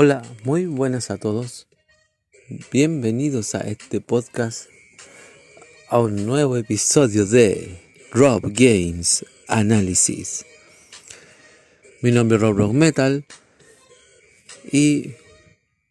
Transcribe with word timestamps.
Hola, 0.00 0.22
muy 0.44 0.66
buenas 0.66 1.10
a 1.10 1.16
todos. 1.16 1.66
Bienvenidos 2.70 3.56
a 3.56 3.62
este 3.62 4.00
podcast, 4.00 4.68
a 5.88 5.98
un 5.98 6.24
nuevo 6.24 6.56
episodio 6.56 7.26
de 7.26 7.80
Rob 8.12 8.42
Games 8.44 9.26
Analysis. 9.48 10.46
Mi 12.00 12.12
nombre 12.12 12.36
es 12.36 12.42
Rob 12.42 12.56
Rock 12.56 12.74
Metal 12.74 13.26
y 14.70 15.14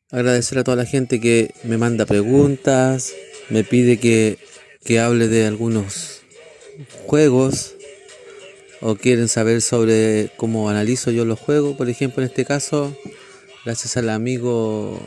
agradecer 0.09 0.59
a 0.59 0.63
toda 0.63 0.77
la 0.77 0.85
gente 0.85 1.19
que 1.19 1.53
me 1.65 1.77
manda 1.77 2.05
preguntas, 2.05 3.13
me 3.49 3.65
pide 3.65 3.99
que, 3.99 4.37
que 4.85 5.01
hable 5.01 5.27
de 5.27 5.47
algunos 5.47 6.21
juegos 7.05 7.75
o 8.79 8.95
quieren 8.95 9.27
saber 9.27 9.61
sobre 9.61 10.31
cómo 10.37 10.69
analizo 10.69 11.11
yo 11.11 11.25
los 11.25 11.39
juegos. 11.39 11.75
Por 11.75 11.89
ejemplo, 11.89 12.23
en 12.23 12.29
este 12.29 12.45
caso, 12.45 12.95
gracias 13.67 13.97
al 13.97 14.09
amigo, 14.09 14.97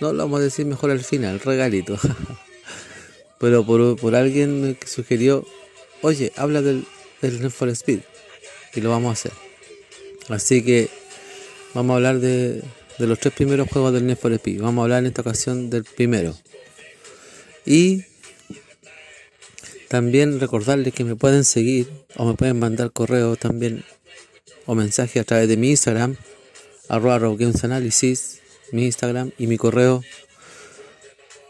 no 0.00 0.14
lo 0.14 0.22
vamos 0.22 0.40
a 0.40 0.44
decir 0.44 0.64
mejor 0.64 0.90
al 0.90 1.04
final, 1.04 1.38
regalito. 1.38 1.98
Pero 3.38 3.66
por, 3.66 4.16
alguien 4.16 4.74
que 4.80 4.86
sugirió, 4.88 5.46
oye, 6.00 6.32
habla 6.36 6.62
del, 6.62 6.86
del 7.20 7.42
Need 7.42 7.50
for 7.50 7.68
Speed. 7.68 8.00
Y 8.74 8.80
lo 8.80 8.88
vamos 8.88 9.10
a 9.10 9.12
hacer. 9.12 9.32
Así 10.30 10.64
que 10.64 10.88
vamos 11.74 11.92
a 11.92 11.96
hablar 11.96 12.20
de, 12.20 12.62
de 12.98 13.06
los 13.06 13.18
tres 13.18 13.34
primeros 13.34 13.68
juegos 13.68 13.92
del 13.92 14.06
Need 14.06 14.16
for 14.16 14.32
Speed. 14.32 14.62
Vamos 14.62 14.80
a 14.80 14.84
hablar 14.84 15.00
en 15.00 15.08
esta 15.08 15.20
ocasión 15.20 15.68
del 15.68 15.84
primero. 15.84 16.34
Y 17.66 18.04
también 19.88 20.40
recordarles 20.40 20.94
que 20.94 21.04
me 21.04 21.16
pueden 21.16 21.44
seguir 21.44 21.86
o 22.16 22.24
me 22.24 22.32
pueden 22.32 22.58
mandar 22.58 22.92
correo 22.92 23.36
también 23.36 23.84
o 24.64 24.74
mensaje 24.74 25.20
a 25.20 25.24
través 25.24 25.48
de 25.48 25.58
mi 25.58 25.68
Instagram 25.68 26.16
arroba 26.88 27.18
robgamesanalysis, 27.18 28.40
mi 28.72 28.86
Instagram 28.86 29.32
y 29.38 29.46
mi 29.46 29.56
correo 29.56 30.02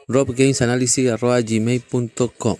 robgamesanalysis 0.08 1.10
arroba 1.10 1.40
gmail.com. 1.40 2.56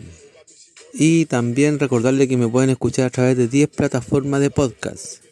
Y 0.95 1.27
también 1.27 1.79
recordarle 1.79 2.29
que 2.29 2.37
me 2.37 2.49
pueden 2.49 2.71
escuchar 2.71 3.06
a 3.06 3.11
través 3.11 3.37
de 3.37 3.49
10 3.49 3.69
plataformas 3.69 4.41
de 4.41 4.51
podcast. 4.51 5.23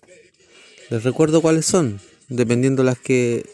Les 0.91 1.03
recuerdo 1.03 1.43
cuáles 1.43 1.67
son, 1.67 2.01
dependiendo 2.29 2.85
las 2.85 2.99
que 2.99 3.45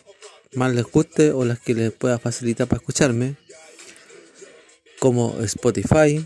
más 0.55 0.75
les 0.75 0.85
guste 0.85 1.33
o 1.33 1.45
las 1.45 1.59
que 1.59 1.75
les 1.75 1.93
pueda 1.93 2.19
facilitar 2.19 2.67
para 2.67 2.81
escucharme, 2.81 3.37
como 4.99 5.41
Spotify, 5.41 6.25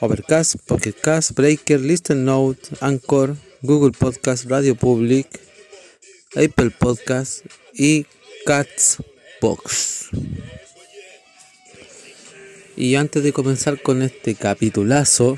Overcast, 0.00 0.56
Pocket 0.66 0.92
Cast, 0.92 1.32
Breaker, 1.32 1.80
Listen 1.80 2.24
Note, 2.24 2.60
Anchor, 2.80 3.36
Google 3.62 3.92
Podcast, 3.92 4.46
Radio 4.46 4.74
Public, 4.74 5.28
Apple 6.36 6.70
Podcast 6.70 7.46
y 7.74 8.06
Catsbox. 8.44 10.10
Y 12.76 12.96
antes 12.96 13.22
de 13.22 13.32
comenzar 13.32 13.80
con 13.80 14.02
este 14.02 14.34
capitulazo, 14.34 15.36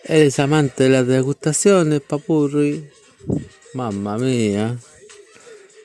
Eres 0.04 0.40
amante 0.40 0.86
de 0.86 0.90
las 0.90 1.06
degustaciones, 1.06 2.02
papurri. 2.02 2.90
Mamma 3.74 4.18
mía. 4.18 4.80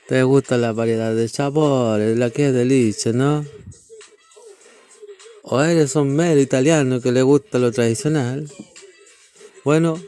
Te 0.07 0.23
gusta 0.23 0.57
la 0.57 0.71
variedad 0.71 1.13
de 1.13 1.27
sabores, 1.27 2.17
la 2.17 2.31
que 2.31 2.47
es 2.47 2.53
delicia, 2.53 3.13
¿no? 3.13 3.45
O 5.43 5.61
eres 5.61 5.95
un 5.95 6.15
mero 6.15 6.39
italiano 6.39 6.99
que 6.99 7.11
le 7.11 7.21
gusta 7.21 7.59
lo 7.59 7.71
tradicional. 7.71 8.49
Bueno, 9.63 10.01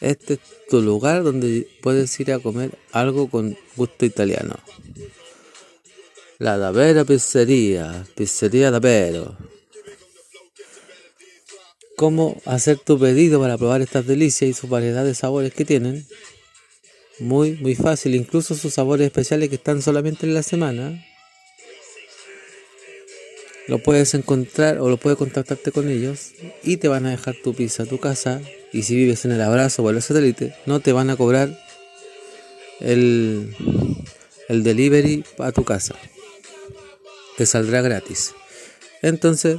este 0.00 0.34
es 0.34 0.40
tu 0.68 0.80
lugar 0.80 1.22
donde 1.22 1.68
puedes 1.82 2.18
ir 2.20 2.32
a 2.32 2.38
comer 2.38 2.70
algo 2.92 3.28
con 3.28 3.56
gusto 3.76 4.06
italiano. 4.06 4.58
La 6.38 6.56
Davera 6.56 7.04
Pizzería, 7.04 8.06
Pizzería 8.14 8.70
Davero. 8.70 9.36
¿Cómo 11.96 12.40
hacer 12.46 12.78
tu 12.78 12.98
pedido 12.98 13.40
para 13.40 13.58
probar 13.58 13.82
estas 13.82 14.06
delicias 14.06 14.50
y 14.50 14.54
su 14.54 14.68
variedad 14.68 15.04
de 15.04 15.14
sabores 15.14 15.52
que 15.52 15.66
tienen? 15.66 16.06
Muy, 17.18 17.52
muy 17.56 17.74
fácil, 17.74 18.14
incluso 18.14 18.54
sus 18.54 18.72
sabores 18.72 19.04
especiales 19.04 19.50
que 19.50 19.56
están 19.56 19.82
solamente 19.82 20.24
en 20.24 20.32
la 20.32 20.42
semana. 20.42 21.04
Lo 23.68 23.82
puedes 23.82 24.14
encontrar 24.14 24.78
o 24.78 24.88
lo 24.88 24.96
puedes 24.96 25.18
contactarte 25.18 25.72
con 25.72 25.90
ellos 25.90 26.32
y 26.62 26.78
te 26.78 26.88
van 26.88 27.04
a 27.04 27.10
dejar 27.10 27.36
tu 27.44 27.52
pizza 27.52 27.82
a 27.82 27.86
tu 27.86 28.00
casa 28.00 28.40
y 28.72 28.82
si 28.82 28.96
vives 28.96 29.24
en 29.24 29.30
el 29.32 29.40
abrazo 29.42 29.82
o 29.82 29.90
el 29.90 30.00
satélite, 30.02 30.54
no 30.66 30.80
te 30.80 30.92
van 30.92 31.10
a 31.10 31.16
cobrar 31.16 31.58
el, 32.80 33.54
el 34.48 34.62
delivery 34.62 35.24
a 35.38 35.52
tu 35.52 35.64
casa. 35.64 35.94
Te 37.36 37.46
saldrá 37.46 37.80
gratis. 37.82 38.34
Entonces, 39.02 39.58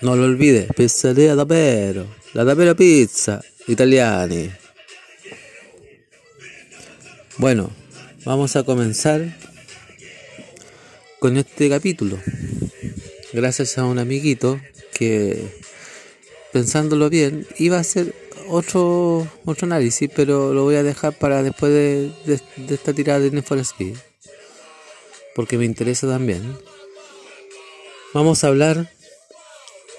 No 0.00 0.16
lo 0.16 0.24
olvides, 0.24 0.68
pizzeria 0.74 1.36
Tapero, 1.36 2.06
la 2.32 2.44
Tapero 2.44 2.74
Pizza, 2.74 3.42
italiani. 3.68 4.50
Bueno, 7.36 7.70
vamos 8.24 8.56
a 8.56 8.64
comenzar 8.64 9.36
con 11.18 11.36
este 11.36 11.68
capítulo. 11.68 12.18
Gracias 13.32 13.78
a 13.78 13.84
un 13.84 13.98
amiguito 13.98 14.60
que, 14.92 15.42
pensándolo 16.52 17.08
bien, 17.08 17.46
iba 17.58 17.76
a 17.76 17.80
hacer 17.80 18.14
otro, 18.50 19.26
otro 19.44 19.66
análisis, 19.66 20.10
pero 20.14 20.52
lo 20.52 20.64
voy 20.64 20.74
a 20.74 20.82
dejar 20.82 21.16
para 21.16 21.42
después 21.42 21.72
de, 21.72 22.40
esta 22.68 22.92
tirada 22.92 23.20
de 23.20 23.30
Need 23.30 23.44
for 23.44 23.58
Speed. 23.58 23.96
Porque 25.34 25.56
me 25.56 25.64
interesa 25.64 26.08
también. 26.08 26.58
Vamos 28.12 28.42
a 28.42 28.48
hablar 28.48 28.90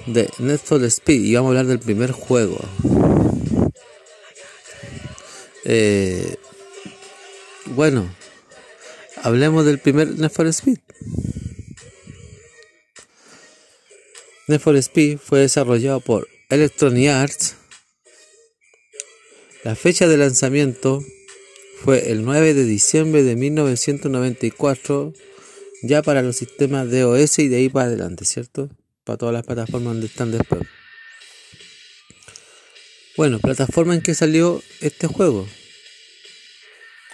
de 0.05 0.29
Need 0.39 0.59
for 0.59 0.83
Speed 0.83 1.23
y 1.23 1.35
vamos 1.35 1.47
a 1.47 1.51
hablar 1.51 1.65
del 1.67 1.79
primer 1.79 2.11
juego. 2.11 2.59
Eh, 5.63 6.35
bueno, 7.67 8.13
hablemos 9.23 9.65
del 9.65 9.79
primer 9.79 10.09
Need 10.09 10.31
for 10.31 10.47
Speed. 10.47 10.79
Need 14.47 14.59
for 14.59 14.75
Speed 14.75 15.19
fue 15.19 15.39
desarrollado 15.39 16.01
por 16.01 16.27
Electronic 16.49 17.09
Arts 17.09 17.60
la 19.63 19.75
fecha 19.75 20.07
de 20.07 20.17
lanzamiento 20.17 21.03
fue 21.83 22.11
el 22.11 22.23
9 22.23 22.53
de 22.53 22.65
diciembre 22.65 23.23
de 23.23 23.35
1994, 23.35 25.13
ya 25.83 26.01
para 26.01 26.21
los 26.21 26.35
sistemas 26.35 26.89
de 26.89 27.03
OS 27.03 27.39
y 27.39 27.47
de 27.47 27.57
ahí 27.57 27.69
para 27.69 27.87
adelante, 27.87 28.25
¿cierto? 28.25 28.69
Para 29.03 29.17
todas 29.17 29.33
las 29.33 29.45
plataformas 29.45 29.93
donde 29.93 30.07
están 30.07 30.31
después. 30.31 30.61
Bueno, 33.17 33.39
plataforma 33.39 33.93
en 33.93 34.01
que 34.01 34.15
salió 34.15 34.63
este 34.79 35.07
juego. 35.07 35.47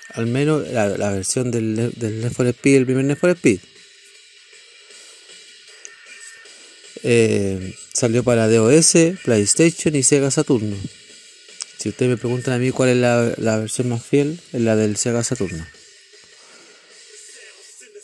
Al 0.10 0.28
menos 0.28 0.68
la, 0.70 1.12
versión 1.12 1.52
del, 1.52 1.94
del 1.96 2.22
Need 2.22 2.32
for 2.32 2.48
Speed, 2.48 2.76
el 2.76 2.86
primer 2.86 3.06
Need 3.06 3.18
for 3.18 3.30
Speed. 3.32 3.60
Eh, 7.04 7.74
salió 7.94 8.24
para 8.24 8.50
DOS, 8.50 8.94
PlayStation 9.24 9.96
y 9.96 10.04
Sega 10.04 10.32
Saturno. 10.32 10.76
Si 11.88 11.92
ustedes 11.92 12.10
me 12.10 12.18
preguntan 12.18 12.54
a 12.54 12.58
mí 12.58 12.72
cuál 12.72 12.90
es 12.90 12.98
la, 12.98 13.58
versión 13.60 13.88
más 13.88 14.04
fiel, 14.04 14.42
es 14.52 14.60
la 14.60 14.76
del 14.76 14.98
Sega 14.98 15.24
Saturno. 15.24 15.66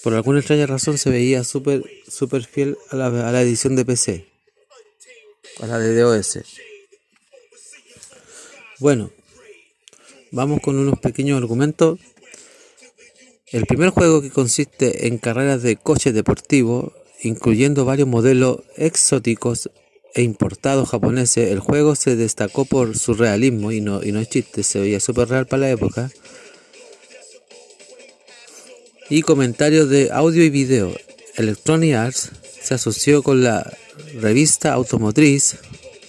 Por 0.02 0.14
alguna 0.14 0.40
extraña 0.40 0.66
razón 0.68 0.98
se 0.98 1.10
veía 1.10 1.44
súper 1.44 1.84
super 2.08 2.46
fiel 2.46 2.78
a 2.92 2.96
la, 2.96 3.08
a 3.08 3.32
la 3.34 3.42
edición 3.42 3.76
de 3.76 3.84
PC, 3.84 4.26
a 5.60 5.68
la 5.68 5.80
de 5.80 6.00
DOS. 6.00 6.40
Bueno, 8.80 9.12
vamos 10.32 10.62
con 10.62 10.78
unos 10.78 10.98
pequeños 11.00 11.38
argumentos. 11.42 12.00
El 13.48 13.66
primer 13.66 13.90
juego 13.90 14.22
que 14.22 14.30
consiste 14.30 15.08
en 15.08 15.18
carreras 15.18 15.62
de 15.62 15.76
coches 15.76 16.14
deportivos, 16.14 16.94
incluyendo 17.22 17.84
varios 17.84 18.08
modelos 18.08 18.62
exóticos 18.78 19.70
e 20.16 20.22
importados 20.22 20.90
japoneses, 20.90 21.50
el 21.50 21.60
juego 21.60 21.96
se 21.96 22.16
destacó 22.16 22.66
por 22.66 22.98
su 22.98 23.14
realismo 23.14 23.72
y 23.72 23.82
no, 23.82 24.04
y 24.04 24.12
no 24.12 24.20
es 24.20 24.30
chiste, 24.30 24.64
se 24.64 24.80
veía 24.80 25.00
súper 25.00 25.30
real 25.30 25.48
para 25.48 25.62
la 25.62 25.72
época. 25.72 26.12
Y 29.10 29.22
comentarios 29.22 29.90
de 29.90 30.12
audio 30.12 30.44
y 30.44 30.50
video. 30.50 30.94
Electronic 31.36 31.96
Arts 31.96 32.32
se 32.62 32.76
asoció 32.76 33.24
con 33.24 33.44
la 33.44 33.76
revista 34.20 34.74
automotriz 34.74 35.58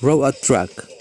Robot 0.01 0.39
Track 0.41 0.95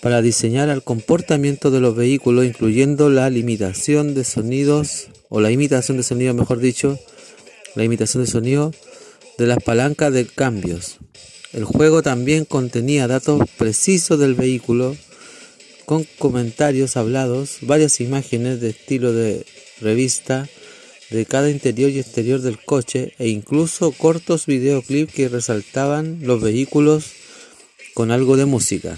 para 0.00 0.22
diseñar 0.22 0.68
el 0.68 0.82
comportamiento 0.82 1.70
de 1.70 1.80
los 1.80 1.94
vehículos, 1.94 2.46
incluyendo 2.46 3.10
la 3.10 3.30
limitación 3.30 4.14
de 4.14 4.24
sonidos, 4.24 5.08
o 5.28 5.40
la 5.40 5.50
imitación 5.50 5.96
de 5.96 6.02
sonido, 6.02 6.32
mejor 6.34 6.60
dicho, 6.60 6.98
la 7.74 7.84
imitación 7.84 8.24
de 8.24 8.30
sonido 8.30 8.72
de 9.36 9.46
las 9.46 9.62
palancas 9.62 10.12
de 10.12 10.26
cambios. 10.26 10.98
El 11.52 11.64
juego 11.64 12.02
también 12.02 12.44
contenía 12.44 13.06
datos 13.06 13.42
precisos 13.56 14.18
del 14.18 14.34
vehículo, 14.34 14.96
con 15.86 16.04
comentarios 16.18 16.96
hablados, 16.98 17.58
varias 17.62 18.00
imágenes 18.00 18.60
de 18.60 18.70
estilo 18.70 19.12
de 19.14 19.46
revista 19.80 20.48
de 21.10 21.24
cada 21.24 21.48
interior 21.48 21.90
y 21.90 21.98
exterior 21.98 22.42
del 22.42 22.62
coche 22.62 23.14
e 23.18 23.28
incluso 23.28 23.92
cortos 23.92 24.44
videoclips 24.44 25.14
que 25.14 25.28
resaltaban 25.28 26.18
los 26.22 26.42
vehículos 26.42 27.06
con 27.94 28.10
algo 28.10 28.36
de 28.36 28.44
música. 28.44 28.96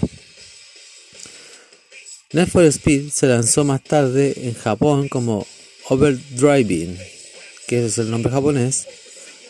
Need 2.33 2.47
for 2.47 2.63
Speed 2.65 3.09
se 3.11 3.27
lanzó 3.27 3.63
más 3.63 3.83
tarde 3.83 4.33
en 4.43 4.53
Japón 4.53 5.07
como 5.07 5.47
Overdriving, 5.89 6.97
que 7.67 7.85
es 7.85 7.97
el 7.97 8.11
nombre 8.11 8.31
japonés, 8.31 8.87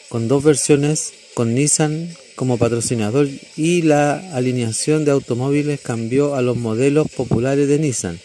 con 0.10 0.28
dos 0.28 0.44
versiones 0.44 1.14
con 1.34 1.54
Nissan 1.56 2.16
como 2.42 2.58
patrocinador 2.58 3.30
y 3.56 3.84
la 3.84 4.18
alineación 4.36 5.06
de 5.06 5.12
automóviles 5.12 5.80
cambió 5.80 6.34
a 6.34 6.42
los 6.42 6.58
modelos 6.58 7.08
populares 7.08 7.68
de 7.68 7.78
Nissan. 7.78 8.20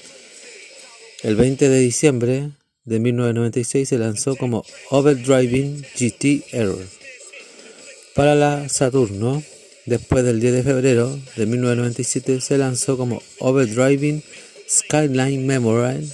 El 1.22 1.36
20 1.36 1.68
de 1.68 1.78
diciembre 1.80 2.48
de 2.86 2.98
1996 2.98 3.86
se 3.86 3.98
lanzó 3.98 4.34
como 4.36 4.64
Overdriving 4.88 5.84
GT 5.98 6.46
Error. 6.52 6.82
Para 8.14 8.34
la 8.34 8.70
Saturno, 8.70 9.42
después 9.84 10.24
del 10.24 10.40
10 10.40 10.54
de 10.54 10.62
febrero 10.62 11.20
de 11.36 11.44
1997 11.44 12.40
se 12.40 12.56
lanzó 12.56 12.96
como 12.96 13.22
Overdriving 13.40 14.22
Skyline 14.66 15.44
Memorial 15.44 16.10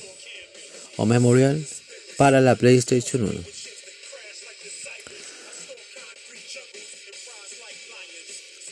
o 0.96 1.06
Memorial 1.06 1.64
para 2.16 2.40
la 2.40 2.56
PlayStation 2.56 3.22
1. 3.22 3.51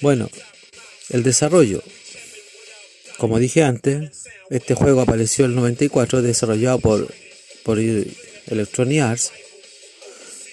Bueno, 0.00 0.30
el 1.10 1.22
desarrollo. 1.22 1.82
Como 3.18 3.38
dije 3.38 3.62
antes, 3.62 4.24
este 4.48 4.74
juego 4.74 5.02
apareció 5.02 5.44
en 5.44 5.52
el 5.52 5.56
94, 5.58 6.22
desarrollado 6.22 6.78
por, 6.78 7.12
por 7.64 7.78
Electronic 7.78 9.00
Arts, 9.02 9.32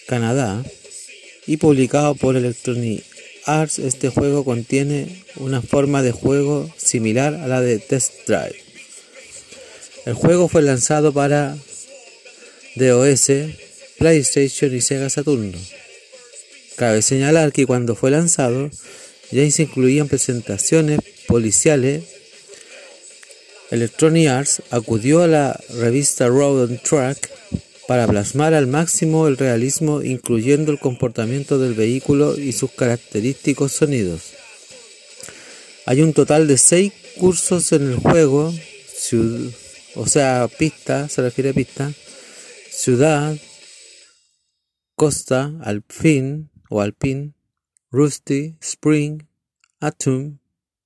Canadá, 0.05 0.63
y 1.45 1.57
publicado 1.57 2.15
por 2.15 2.35
Electronic 2.35 3.03
Arts. 3.45 3.79
Este 3.79 4.09
juego 4.09 4.43
contiene 4.43 5.23
una 5.37 5.61
forma 5.61 6.03
de 6.03 6.11
juego 6.11 6.69
similar 6.77 7.35
a 7.35 7.47
la 7.47 7.61
de 7.61 7.79
Test 7.79 8.27
Drive. 8.27 8.61
El 10.05 10.13
juego 10.13 10.49
fue 10.49 10.61
lanzado 10.61 11.13
para 11.13 11.57
DOS, 12.75 13.31
PlayStation 13.97 14.75
y 14.75 14.81
Sega 14.81 15.09
Saturno. 15.09 15.57
Cabe 16.75 17.01
señalar 17.01 17.51
que 17.51 17.65
cuando 17.65 17.95
fue 17.95 18.11
lanzado, 18.11 18.69
ya 19.31 19.49
se 19.51 19.63
incluían 19.63 20.07
presentaciones 20.07 20.99
policiales. 21.27 22.03
Electronic 23.71 24.27
Arts 24.29 24.61
acudió 24.71 25.23
a 25.23 25.27
la 25.27 25.59
revista 25.69 26.27
Road 26.27 26.69
and 26.69 26.81
Track 26.81 27.29
para 27.87 28.05
plasmar 28.05 28.53
al 28.53 28.67
máximo 28.67 29.27
el 29.27 29.37
realismo, 29.37 30.01
incluyendo 30.01 30.71
el 30.71 30.79
comportamiento 30.79 31.57
del 31.57 31.73
vehículo 31.73 32.37
y 32.37 32.51
sus 32.51 32.71
característicos 32.71 33.71
sonidos. 33.71 34.33
Hay 35.85 36.01
un 36.01 36.13
total 36.13 36.47
de 36.47 36.57
seis 36.57 36.91
cursos 37.17 37.71
en 37.71 37.89
el 37.91 37.95
juego, 37.95 38.53
o 39.95 40.05
sea, 40.05 40.49
pista, 40.59 41.07
se 41.07 41.21
refiere 41.21 41.51
a 41.51 41.53
pista, 41.53 41.93
ciudad, 42.69 43.37
costa, 44.95 45.53
alpin 45.63 46.49
o 46.69 46.81
alpin, 46.81 47.36
Rusty, 47.91 48.57
Spring, 48.59 49.27
Atom, 49.79 50.39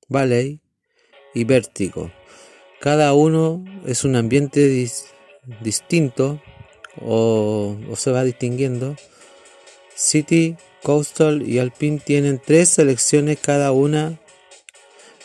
Valley 0.08 0.62
y 1.34 1.46
Vértigo. 1.46 2.12
Cada 2.80 3.14
uno 3.14 3.64
es 3.86 4.04
un 4.04 4.16
ambiente 4.16 4.68
distinto 5.62 6.42
o, 7.00 7.76
se 7.96 8.12
va 8.12 8.24
distinguiendo. 8.24 8.96
City, 9.96 10.58
Coastal 10.84 11.48
y 11.48 11.60
Alpine 11.60 12.00
tienen 12.00 12.42
tres 12.44 12.70
selecciones 12.70 13.40
cada 13.40 13.72
una, 13.72 14.20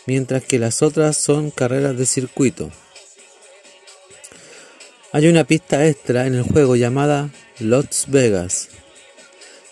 mientras 0.07 0.45
que 0.45 0.59
las 0.59 0.83
otras 0.83 1.17
son 1.17 1.51
carreras 1.51 1.97
de 1.97 2.07
circuito. 2.07 2.71
Hay 5.13 5.29
una 5.29 5.45
pista 5.45 5.87
extra 5.87 6.27
en 6.27 6.35
el 6.35 6.43
juego 6.43 6.77
llamada 6.77 7.31
Las 7.59 8.11
Vegas, 8.11 8.69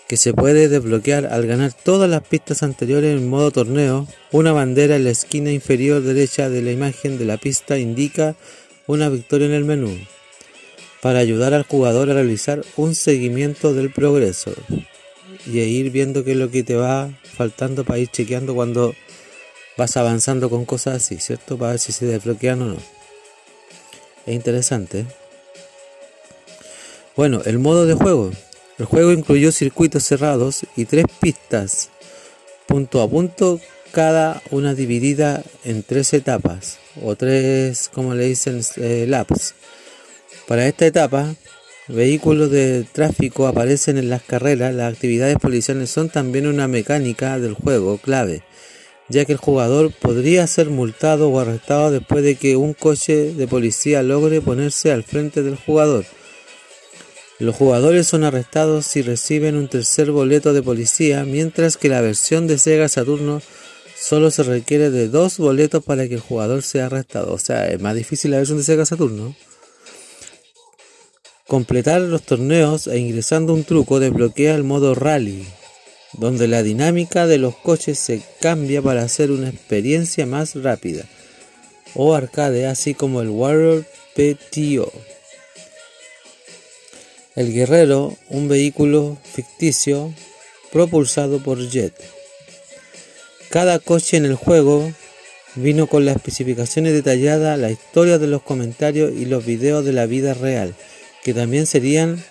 que 0.07 0.17
se 0.17 0.33
puede 0.33 0.69
desbloquear 0.69 1.25
al 1.25 1.47
ganar 1.47 1.73
todas 1.73 2.09
las 2.09 2.21
pistas 2.21 2.63
anteriores 2.63 3.17
en 3.17 3.27
modo 3.27 3.51
torneo. 3.51 4.07
Una 4.31 4.53
bandera 4.53 4.95
en 4.95 5.03
la 5.03 5.09
esquina 5.09 5.51
inferior 5.51 6.01
derecha 6.01 6.49
de 6.49 6.61
la 6.61 6.71
imagen 6.71 7.17
de 7.17 7.25
la 7.25 7.37
pista 7.37 7.77
indica 7.79 8.35
una 8.87 9.09
victoria 9.09 9.47
en 9.47 9.53
el 9.53 9.65
menú 9.65 9.97
para 11.01 11.19
ayudar 11.19 11.53
al 11.53 11.63
jugador 11.63 12.09
a 12.09 12.15
realizar 12.15 12.63
un 12.77 12.95
seguimiento 12.95 13.73
del 13.73 13.91
progreso 13.91 14.53
y 15.45 15.59
ir 15.59 15.91
viendo 15.91 16.23
qué 16.23 16.31
es 16.31 16.37
lo 16.37 16.49
que 16.49 16.63
te 16.63 16.75
va 16.75 17.11
faltando 17.23 17.83
para 17.83 17.99
ir 17.99 18.09
chequeando 18.09 18.55
cuando 18.55 18.95
vas 19.77 19.97
avanzando 19.97 20.49
con 20.49 20.65
cosas 20.65 20.95
así, 20.95 21.17
¿cierto? 21.17 21.57
Para 21.57 21.71
ver 21.71 21.79
si 21.79 21.91
se 21.91 22.05
desbloquean 22.05 22.61
o 22.61 22.65
no. 22.65 22.77
Es 24.25 24.33
interesante. 24.33 25.05
Bueno, 27.15 27.41
el 27.45 27.59
modo 27.59 27.85
de 27.85 27.93
juego. 27.93 28.31
El 28.77 28.85
juego 28.85 29.11
incluyó 29.11 29.51
circuitos 29.51 30.03
cerrados 30.03 30.65
y 30.75 30.85
tres 30.85 31.05
pistas, 31.19 31.89
punto 32.67 33.01
a 33.01 33.09
punto, 33.09 33.59
cada 33.91 34.41
una 34.51 34.73
dividida 34.73 35.43
en 35.63 35.83
tres 35.83 36.13
etapas, 36.13 36.79
o 37.01 37.15
tres, 37.15 37.89
como 37.93 38.13
le 38.13 38.25
dicen, 38.25 38.61
eh, 38.77 39.05
laps. 39.07 39.55
Para 40.47 40.67
esta 40.67 40.85
etapa, 40.85 41.35
vehículos 41.87 42.51
de 42.51 42.85
tráfico 42.91 43.47
aparecen 43.47 43.97
en 43.97 44.09
las 44.09 44.21
carreras, 44.21 44.75
las 44.75 44.93
actividades 44.93 45.37
policiales 45.37 45.89
son 45.89 46.09
también 46.09 46.47
una 46.47 46.67
mecánica 46.67 47.39
del 47.39 47.53
juego 47.53 47.97
clave 47.97 48.43
ya 49.07 49.25
que 49.25 49.33
el 49.33 49.37
jugador 49.37 49.91
podría 49.91 50.47
ser 50.47 50.69
multado 50.69 51.29
o 51.29 51.39
arrestado 51.39 51.91
después 51.91 52.23
de 52.23 52.35
que 52.35 52.55
un 52.55 52.73
coche 52.73 53.33
de 53.33 53.47
policía 53.47 54.01
logre 54.01 54.41
ponerse 54.41 54.91
al 54.91 55.03
frente 55.03 55.43
del 55.43 55.55
jugador. 55.55 56.05
Los 57.37 57.55
jugadores 57.55 58.07
son 58.07 58.23
arrestados 58.23 58.85
si 58.85 59.01
reciben 59.01 59.57
un 59.57 59.67
tercer 59.67 60.09
boleto 60.11 60.53
de 60.53 60.63
policía, 60.63 61.25
mientras 61.25 61.75
que 61.75 61.89
la 61.89 61.99
versión 61.99 62.47
de 62.47 62.57
Sega 62.57 62.87
Saturno 62.87 63.41
solo 63.99 64.31
se 64.31 64.43
requiere 64.43 64.89
de 64.89 65.09
dos 65.09 65.37
boletos 65.37 65.83
para 65.83 66.07
que 66.07 66.15
el 66.15 66.21
jugador 66.21 66.63
sea 66.63 66.85
arrestado. 66.85 67.33
O 67.33 67.37
sea, 67.37 67.67
es 67.67 67.81
más 67.81 67.93
difícil 67.95 68.31
la 68.31 68.37
versión 68.37 68.59
de 68.59 68.63
Sega 68.63 68.85
Saturno. 68.85 69.35
Completar 71.45 71.99
los 72.01 72.21
torneos 72.21 72.87
e 72.87 72.99
ingresando 72.99 73.53
un 73.53 73.65
truco 73.65 73.99
desbloquea 73.99 74.55
el 74.55 74.63
modo 74.63 74.95
rally, 74.95 75.45
donde 76.13 76.47
la 76.47 76.63
dinámica 76.63 77.27
de 77.27 77.37
los 77.37 77.55
coches 77.55 77.99
se 77.99 78.21
cambia 78.39 78.81
para 78.81 79.03
hacer 79.03 79.29
una 79.29 79.49
experiencia 79.49 80.25
más 80.25 80.55
rápida, 80.55 81.03
o 81.95 82.15
arcade, 82.15 82.65
así 82.65 82.93
como 82.93 83.21
el 83.21 83.29
Warrior 83.29 83.85
PTO. 84.15 84.91
El 87.35 87.53
guerrero, 87.53 88.15
un 88.29 88.47
vehículo 88.47 89.17
ficticio 89.23 90.13
propulsado 90.71 91.43
por 91.43 91.59
jet. 91.69 91.93
Cada 93.49 93.79
coche 93.79 94.15
en 94.15 94.25
el 94.25 94.35
juego 94.35 94.91
vino 95.55 95.87
con 95.87 96.05
las 96.05 96.15
especificaciones 96.15 96.93
detalladas, 96.93 97.59
la 97.59 97.71
historia 97.71 98.19
de 98.19 98.27
los 98.27 98.41
comentarios 98.41 99.11
y 99.11 99.25
los 99.25 99.45
videos 99.45 99.83
de 99.83 99.93
la 99.93 100.05
vida 100.05 100.33
real, 100.33 100.75
que 101.23 101.33
también 101.33 101.65
serían 101.65 102.23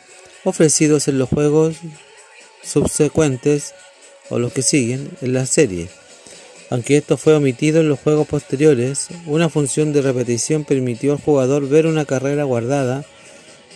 ofrecidos 0.45 1.09
en 1.09 1.19
los 1.19 1.29
juegos 1.29 1.77
subsecuentes 2.63 3.75
o 4.31 4.39
los 4.39 4.53
que 4.53 4.63
siguen 4.63 5.11
en 5.21 5.35
la 5.35 5.45
serie. 5.45 5.89
Aunque 6.71 6.97
esto 6.97 7.17
fue 7.17 7.35
omitido 7.35 7.81
en 7.81 7.89
los 7.89 8.01
juegos 8.01 8.27
posteriores, 8.27 9.09
una 9.27 9.51
función 9.51 9.93
de 9.93 10.01
repetición 10.01 10.65
permitió 10.65 11.13
al 11.13 11.21
jugador 11.21 11.69
ver 11.69 11.87
una 11.87 12.07
carrera 12.07 12.45
guardada. 12.45 13.05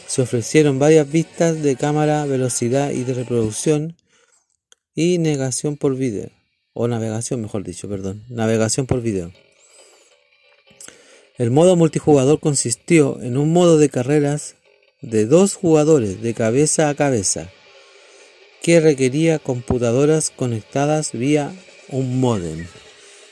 Se 0.08 0.22
ofrecieron 0.22 0.78
varias 0.78 1.10
vistas 1.10 1.62
de 1.62 1.76
cámara, 1.76 2.24
velocidad 2.24 2.90
y 2.92 3.04
de 3.04 3.12
reproducción 3.12 3.94
y 4.94 5.18
negación 5.18 5.76
por 5.76 5.96
video. 5.96 6.30
O 6.72 6.88
navegación, 6.88 7.42
mejor 7.42 7.62
dicho, 7.62 7.90
perdón. 7.90 8.24
Navegación 8.30 8.86
por 8.86 9.02
video. 9.02 9.32
El 11.36 11.50
modo 11.50 11.76
multijugador 11.76 12.40
consistió 12.40 13.20
en 13.20 13.36
un 13.36 13.52
modo 13.52 13.76
de 13.76 13.90
carreras 13.90 14.56
de 15.02 15.26
dos 15.26 15.54
jugadores 15.54 16.22
de 16.22 16.32
cabeza 16.32 16.88
a 16.88 16.94
cabeza 16.94 17.50
que 18.62 18.80
requería 18.80 19.38
computadoras 19.38 20.30
conectadas 20.30 21.12
vía 21.12 21.52
un 21.90 22.18
modem. 22.18 22.66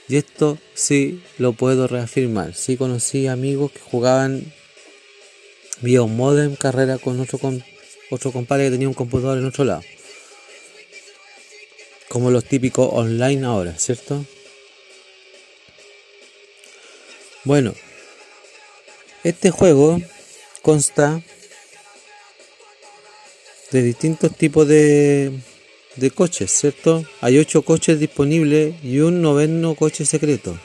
Y 0.08 0.16
esto 0.16 0.58
sí 0.74 1.22
lo 1.38 1.54
puedo 1.54 1.88
reafirmar. 1.88 2.54
Sí 2.54 2.76
conocí 2.76 3.26
amigos 3.26 3.72
que 3.72 3.80
jugaban 3.80 4.52
vía 5.80 6.02
un 6.02 6.16
modem 6.16 6.56
carrera 6.56 6.98
con 6.98 7.20
otro, 7.20 7.38
con 7.38 7.64
otro 8.10 8.32
compadre 8.32 8.64
que 8.64 8.70
tenía 8.72 8.88
un 8.88 8.94
computador 8.94 9.38
en 9.38 9.46
otro 9.46 9.64
lado. 9.64 9.82
Como 12.08 12.30
los 12.30 12.44
típicos 12.44 12.88
online 12.92 13.44
ahora, 13.44 13.76
¿cierto? 13.78 14.24
Bueno, 17.44 17.74
este 19.22 19.50
juego 19.50 20.00
consta 20.62 21.22
de 23.70 23.82
distintos 23.82 24.36
tipos 24.36 24.66
de, 24.66 25.32
de 25.96 26.10
coches, 26.10 26.50
¿cierto? 26.50 27.04
Hay 27.20 27.38
ocho 27.38 27.62
coches 27.62 27.98
disponibles 27.98 28.74
y 28.82 29.00
un 29.00 29.20
noveno 29.22 29.74
coche 29.74 30.04
secreto. 30.04 30.58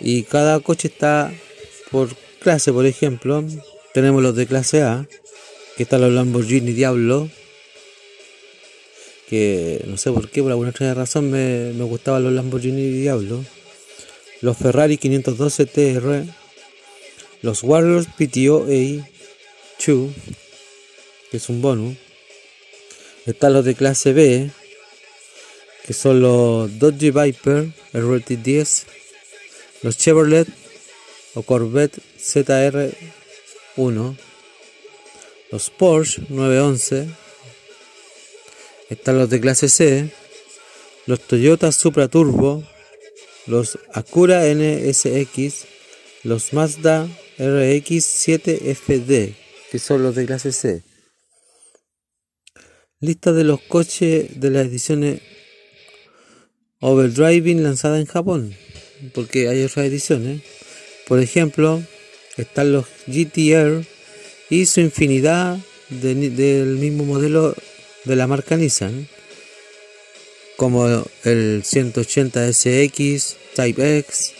Y 0.00 0.24
cada 0.24 0.60
coche 0.60 0.88
está 0.88 1.32
por 1.90 2.08
clase, 2.42 2.72
por 2.72 2.86
ejemplo. 2.86 3.44
Tenemos 3.94 4.22
los 4.22 4.34
de 4.36 4.46
clase 4.46 4.82
A, 4.82 5.06
que 5.76 5.84
están 5.84 6.00
los 6.00 6.12
Lamborghini 6.12 6.72
Diablo, 6.72 7.30
que 9.28 9.82
no 9.86 9.96
sé 9.96 10.10
por 10.12 10.28
qué, 10.28 10.42
por 10.42 10.50
alguna 10.50 10.70
extraña 10.70 10.94
razón 10.94 11.30
me, 11.30 11.72
me 11.72 11.84
gustaban 11.84 12.24
los 12.24 12.32
Lamborghini 12.32 12.90
Diablo. 12.90 13.44
Los 14.40 14.56
Ferrari 14.56 14.98
512 14.98 15.66
TR, 15.66 16.24
los 17.42 17.62
Warriors 17.62 18.08
PTO 18.08 18.66
A2, 18.66 20.10
que 21.30 21.36
es 21.36 21.48
un 21.48 21.62
bonus. 21.62 21.96
Están 23.24 23.52
los 23.52 23.64
de 23.64 23.74
clase 23.74 24.12
B, 24.12 24.50
que 25.86 25.92
son 25.92 26.20
los 26.20 26.78
Dodge 26.78 27.12
Viper 27.12 27.68
RT10, 27.92 28.84
los 29.82 29.96
Chevrolet 29.96 30.48
o 31.34 31.42
Corvette 31.42 32.00
ZR1, 32.22 34.16
los 35.50 35.70
Porsche 35.70 36.22
911, 36.28 37.08
están 38.90 39.18
los 39.18 39.28
de 39.28 39.40
clase 39.40 39.68
C, 39.68 40.10
los 41.06 41.20
Toyota 41.20 41.72
Supra 41.72 42.06
Turbo, 42.06 42.62
los 43.46 43.78
Acura 43.92 44.44
NSX, 44.46 45.64
los 46.22 46.52
Mazda 46.52 47.08
RX 47.38 48.28
7FD, 48.28 49.34
que 49.70 49.78
son 49.80 50.04
los 50.04 50.14
de 50.14 50.26
clase 50.26 50.52
C. 50.52 50.82
Lista 53.00 53.32
de 53.32 53.42
los 53.42 53.60
coches 53.60 54.40
de 54.40 54.50
las 54.50 54.66
ediciones 54.66 55.20
Overdriving 56.78 57.64
lanzadas 57.64 58.00
en 58.00 58.06
Japón, 58.06 58.56
porque 59.12 59.48
hay 59.48 59.64
otras 59.64 59.86
ediciones. 59.86 60.42
Por 61.08 61.20
ejemplo, 61.20 61.82
están 62.36 62.72
los 62.72 62.86
GTR 63.06 63.84
y 64.50 64.66
su 64.66 64.80
infinidad 64.80 65.58
del 65.88 66.78
mismo 66.78 67.04
modelo 67.04 67.54
de 68.04 68.16
la 68.16 68.26
marca 68.26 68.56
Nissan, 68.56 69.08
como 70.56 71.04
el 71.24 71.62
180 71.64 72.52
SX, 72.52 73.36
Type 73.54 73.98
X, 73.98 74.34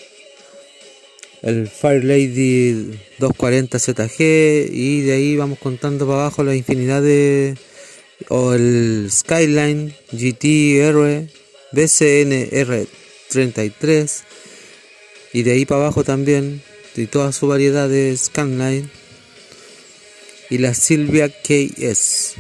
el 1.43 1.69
Fire 1.69 2.05
Lady 2.05 2.99
240 3.19 3.79
ZG 3.79 4.73
y 4.73 5.01
de 5.03 5.13
ahí 5.13 5.37
vamos 5.37 5.59
contando 5.59 6.07
para 6.07 6.21
abajo 6.21 6.45
la 6.45 6.55
infinidad 6.55 7.03
de 7.03 7.57
o 8.29 8.55
el 8.55 9.09
Skyline 9.11 9.93
GTR 10.13 11.27
BCN 11.73 12.51
R33 12.51 14.23
y 15.33 15.43
de 15.43 15.53
ahí 15.53 15.67
para 15.67 15.83
abajo 15.83 16.05
también 16.05 16.63
de 16.95 17.07
toda 17.07 17.33
su 17.33 17.47
variedad 17.47 17.89
de 17.89 18.17
Skyline 18.17 18.91
y 20.51 20.59
la 20.59 20.75
Silvia 20.75 21.29
KS 21.29 22.35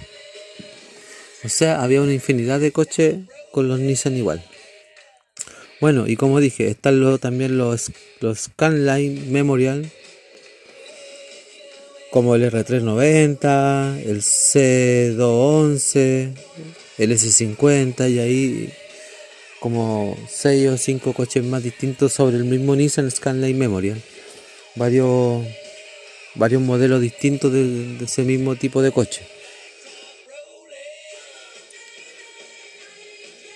o 1.44 1.48
sea 1.48 1.82
había 1.82 2.02
una 2.02 2.12
infinidad 2.12 2.60
de 2.60 2.72
coches 2.72 3.16
con 3.50 3.68
los 3.68 3.80
Nissan 3.80 4.16
igual 4.16 4.44
bueno 5.80 6.06
y 6.06 6.16
como 6.16 6.40
dije 6.40 6.68
están 6.68 7.18
también 7.18 7.58
los 7.58 7.90
Skyline 8.34 9.32
Memorial 9.32 9.90
como 12.12 12.34
el 12.34 12.52
R390, 12.52 14.02
el 14.04 14.20
C211, 14.20 16.34
el 16.98 17.10
S50 17.10 18.10
y 18.10 18.18
ahí 18.18 18.70
como 19.60 20.14
6 20.28 20.68
o 20.68 20.76
5 20.76 21.14
coches 21.14 21.42
más 21.42 21.62
distintos 21.62 22.12
sobre 22.12 22.36
el 22.36 22.44
mismo 22.44 22.76
Nissan 22.76 23.10
Skyline 23.10 23.58
Memorial. 23.58 23.98
Varios, 24.74 25.46
varios 26.34 26.62
modelos 26.62 27.00
distintos 27.00 27.52
de, 27.52 27.98
ese 28.02 28.22
mismo 28.22 28.56
tipo 28.56 28.82
de 28.82 28.92
coche. 28.92 29.26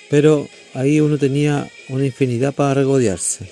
Pero 0.09 0.49
ahí 0.75 1.01
uno 1.01 1.19
tenía 1.19 1.69
una 1.89 2.07
infinidad 2.07 2.55
para 2.55 2.75
regodearse. 2.75 3.51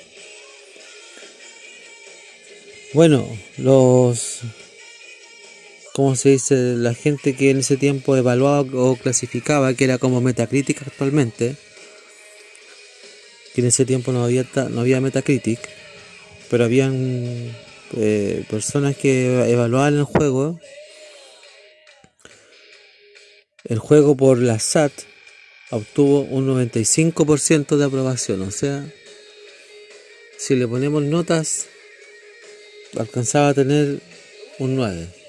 Bueno, 2.92 3.26
los 3.56 4.42
como 5.94 6.16
se 6.16 6.30
dice, 6.30 6.74
la 6.74 6.92
gente 6.92 7.36
que 7.36 7.50
en 7.50 7.58
ese 7.58 7.76
tiempo 7.76 8.16
evaluaba 8.16 8.62
o 8.62 8.96
clasificaba, 8.96 9.74
que 9.74 9.84
era 9.84 9.96
como 9.96 10.20
Metacritic 10.20 10.82
actualmente, 10.82 11.54
que 13.54 13.60
en 13.60 13.68
ese 13.68 13.84
tiempo 13.84 14.10
no 14.10 14.24
había, 14.24 14.44
no 14.70 14.80
había 14.80 15.00
Metacritic, 15.00 15.60
pero 16.50 16.64
habían 16.64 17.54
eh, 17.96 18.44
personas 18.48 18.96
que 18.96 19.50
evaluaban 19.50 19.98
el 19.98 20.04
juego, 20.04 20.60
el 23.64 23.78
juego 23.78 24.16
por 24.16 24.38
la 24.38 24.58
SAT 24.58 24.92
obtuvo 25.70 26.20
un 26.20 26.46
95% 26.48 27.76
de 27.76 27.84
aprobación, 27.84 28.42
o 28.42 28.50
sea, 28.50 28.84
si 30.38 30.54
le 30.54 30.68
ponemos 30.68 31.02
notas, 31.02 31.66
alcanzaba 32.98 33.48
a 33.48 33.54
tener 33.54 34.00
un 34.58 34.76
9. 34.76 35.24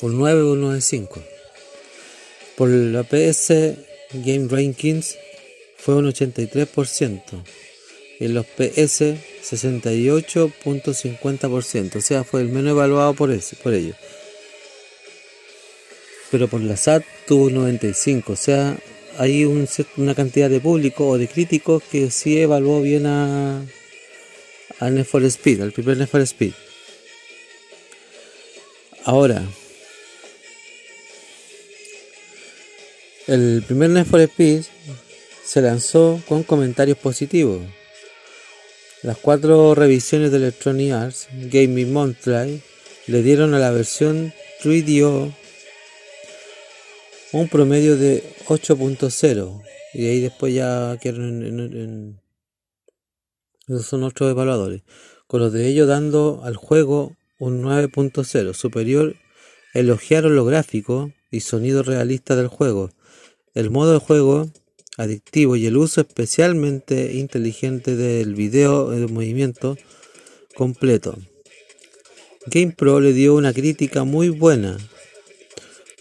un 0.00 0.18
9 0.18 0.42
o 0.42 0.52
un 0.52 0.62
9.5. 0.62 1.22
Por 2.56 2.68
la 2.68 3.02
PS 3.02 3.76
Game 4.12 4.48
Rankings 4.48 5.16
fue 5.76 5.96
un 5.96 6.06
83%. 6.06 7.44
En 8.20 8.34
los 8.34 8.46
PS 8.46 9.14
68.50%. 9.42 11.96
O 11.96 12.00
sea, 12.00 12.24
fue 12.24 12.40
el 12.40 12.48
menos 12.48 12.72
evaluado 12.72 13.14
por, 13.14 13.30
ese, 13.30 13.54
por 13.56 13.74
ello. 13.74 13.94
Pero 16.30 16.48
por 16.48 16.60
la 16.60 16.76
SAT 16.76 17.04
tuvo 17.26 17.46
un 17.46 17.54
95. 17.54 18.32
O 18.32 18.36
sea, 18.36 18.76
hay 19.18 19.44
una 19.44 20.14
cantidad 20.14 20.50
de 20.50 20.60
público 20.60 21.08
o 21.08 21.18
de 21.18 21.28
críticos 21.28 21.82
que 21.84 22.10
sí 22.10 22.40
evaluó 22.40 22.82
bien 22.82 23.06
a, 23.06 23.62
a 24.80 24.90
Need 24.90 25.04
for 25.04 25.24
Speed, 25.24 25.62
al 25.62 25.72
primer 25.72 25.96
Need 25.96 26.14
Speed. 26.14 26.52
Ahora, 29.04 29.42
El 33.28 33.62
primer 33.66 33.90
Need 33.90 34.06
Speed 34.06 34.62
se 35.44 35.60
lanzó 35.60 36.18
con 36.26 36.44
comentarios 36.44 36.96
positivos. 36.96 37.60
Las 39.02 39.16
cuatro 39.18 39.76
revisiones 39.76 40.32
de 40.32 40.38
Electronic 40.38 40.92
Arts 40.92 41.28
Gaming 41.32 41.92
Monthly 41.92 42.60
le 43.06 43.22
dieron 43.22 43.54
a 43.54 43.60
la 43.60 43.70
versión 43.70 44.32
3DO 44.60 45.32
un 47.32 47.48
promedio 47.48 47.96
de 47.96 48.24
8.0 48.46 49.62
y 49.94 50.06
ahí 50.06 50.20
después 50.20 50.52
ya 50.52 50.98
quedaron 51.00 51.44
en, 51.44 52.20
esos 53.68 53.86
son 53.86 54.02
otros 54.02 54.30
evaluadores. 54.30 54.82
Con 55.28 55.40
los 55.40 55.52
de 55.52 55.68
ellos 55.68 55.86
dando 55.86 56.40
al 56.42 56.56
juego 56.56 57.16
un 57.38 57.62
9.0 57.62 58.52
superior 58.52 59.14
elogiaron 59.74 60.34
lo 60.34 60.44
gráfico 60.44 61.12
y 61.30 61.40
sonido 61.40 61.84
realista 61.84 62.34
del 62.34 62.48
juego. 62.48 62.90
El 63.54 63.70
modo 63.70 63.92
de 63.92 64.00
juego 64.00 64.50
adictivo 64.98 65.56
y 65.56 65.64
el 65.66 65.78
uso 65.78 66.02
especialmente 66.02 67.14
inteligente 67.14 67.96
del 67.96 68.34
video 68.34 68.90
de 68.90 69.06
movimiento 69.06 69.78
completo. 70.54 71.16
GamePro 72.46 73.00
le 73.00 73.12
dio 73.12 73.34
una 73.34 73.54
crítica 73.54 74.04
muy 74.04 74.28
buena, 74.28 74.76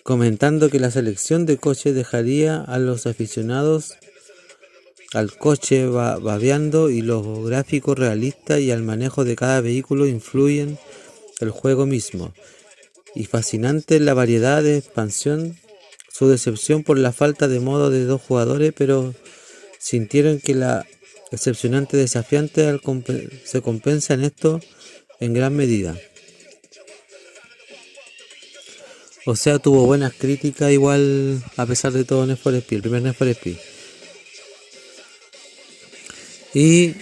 comentando 0.04 0.70
que 0.70 0.80
la 0.80 0.92
selección 0.92 1.46
de 1.46 1.58
coches 1.58 1.94
dejaría 1.94 2.62
a 2.62 2.80
los 2.80 3.06
aficionados 3.06 3.94
al 5.14 5.38
coche 5.38 5.86
babeando 5.86 6.90
y 6.90 7.02
los 7.02 7.46
gráficos 7.46 7.98
realistas 7.98 8.60
y 8.60 8.72
al 8.72 8.84
manejo 8.84 9.24
de 9.24 9.36
cada 9.36 9.62
vehículo 9.62 10.06
influyen 10.08 10.78
el 11.40 11.52
juego 11.52 11.86
mismo. 11.86 12.34
Y 13.16 13.26
fascinante 13.26 14.00
la 14.00 14.14
variedad 14.14 14.64
de 14.64 14.78
expansión 14.78 15.58
su 16.18 16.28
decepción 16.28 16.84
por 16.84 16.98
la 16.98 17.12
falta 17.12 17.48
de 17.48 17.60
modo 17.60 17.90
de 17.90 18.06
dos 18.06 18.22
jugadores, 18.22 18.74
pero 18.76 19.14
sintieron 19.78 20.40
que 20.40 20.56
la 20.56 20.88
excepcionante 21.32 21.98
desafiante 21.98 22.80
se 23.44 23.62
compensa 23.62 24.14
en 24.16 24.24
esto 24.24 24.60
en 25.20 25.34
gran 25.34 25.56
medida. 25.56 25.96
O 29.26 29.36
sea, 29.36 29.60
tuvo 29.60 29.86
buenas 29.86 30.14
críticas 30.14 30.72
igual 30.72 31.44
a 31.58 31.66
pesar 31.66 31.92
de 31.92 32.06
todo 32.06 32.26
Need 32.26 32.38
for 32.38 32.56
Speed, 32.56 32.78
el 32.78 32.82
primer 32.82 33.02
Need 33.04 33.14
for 33.14 33.28
Speed. 33.28 33.58
Y 36.54 36.96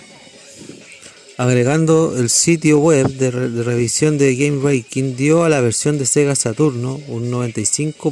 agregando 1.37 2.17
el 2.17 2.29
sitio 2.29 2.79
web 2.79 3.07
de, 3.07 3.31
revisión 3.31 4.17
de 4.17 4.35
Game 4.35 4.61
Ranking 4.61 5.15
dio 5.15 5.43
a 5.43 5.49
la 5.49 5.61
versión 5.61 5.97
de 5.97 6.05
Sega 6.05 6.35
Saturno 6.35 6.99
un 7.07 7.29
95. 7.29 8.11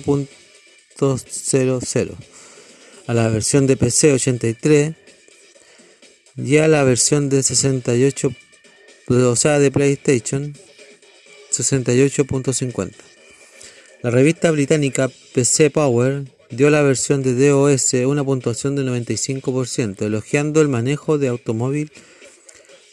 2.0.0 1.03 2.11
a 3.07 3.13
la 3.13 3.27
versión 3.27 3.67
de 3.67 3.77
PC 3.77 4.13
83 4.13 4.95
y 6.37 6.57
a 6.57 6.67
la 6.67 6.83
versión 6.83 7.29
de 7.29 7.43
68 7.43 8.33
o 9.09 9.35
sea 9.35 9.59
de 9.59 9.71
PlayStation 9.71 10.53
68.50 11.51 12.91
la 14.01 14.09
revista 14.09 14.51
británica 14.51 15.09
PC 15.33 15.69
Power 15.69 16.25
dio 16.55 16.67
a 16.67 16.71
la 16.71 16.81
versión 16.81 17.23
de 17.23 17.33
DOS 17.33 17.93
una 18.05 18.23
puntuación 18.23 18.75
del 18.75 18.89
95%, 18.89 20.05
elogiando 20.05 20.61
el 20.61 20.67
manejo 20.67 21.17
de 21.17 21.29
automóvil, 21.29 21.91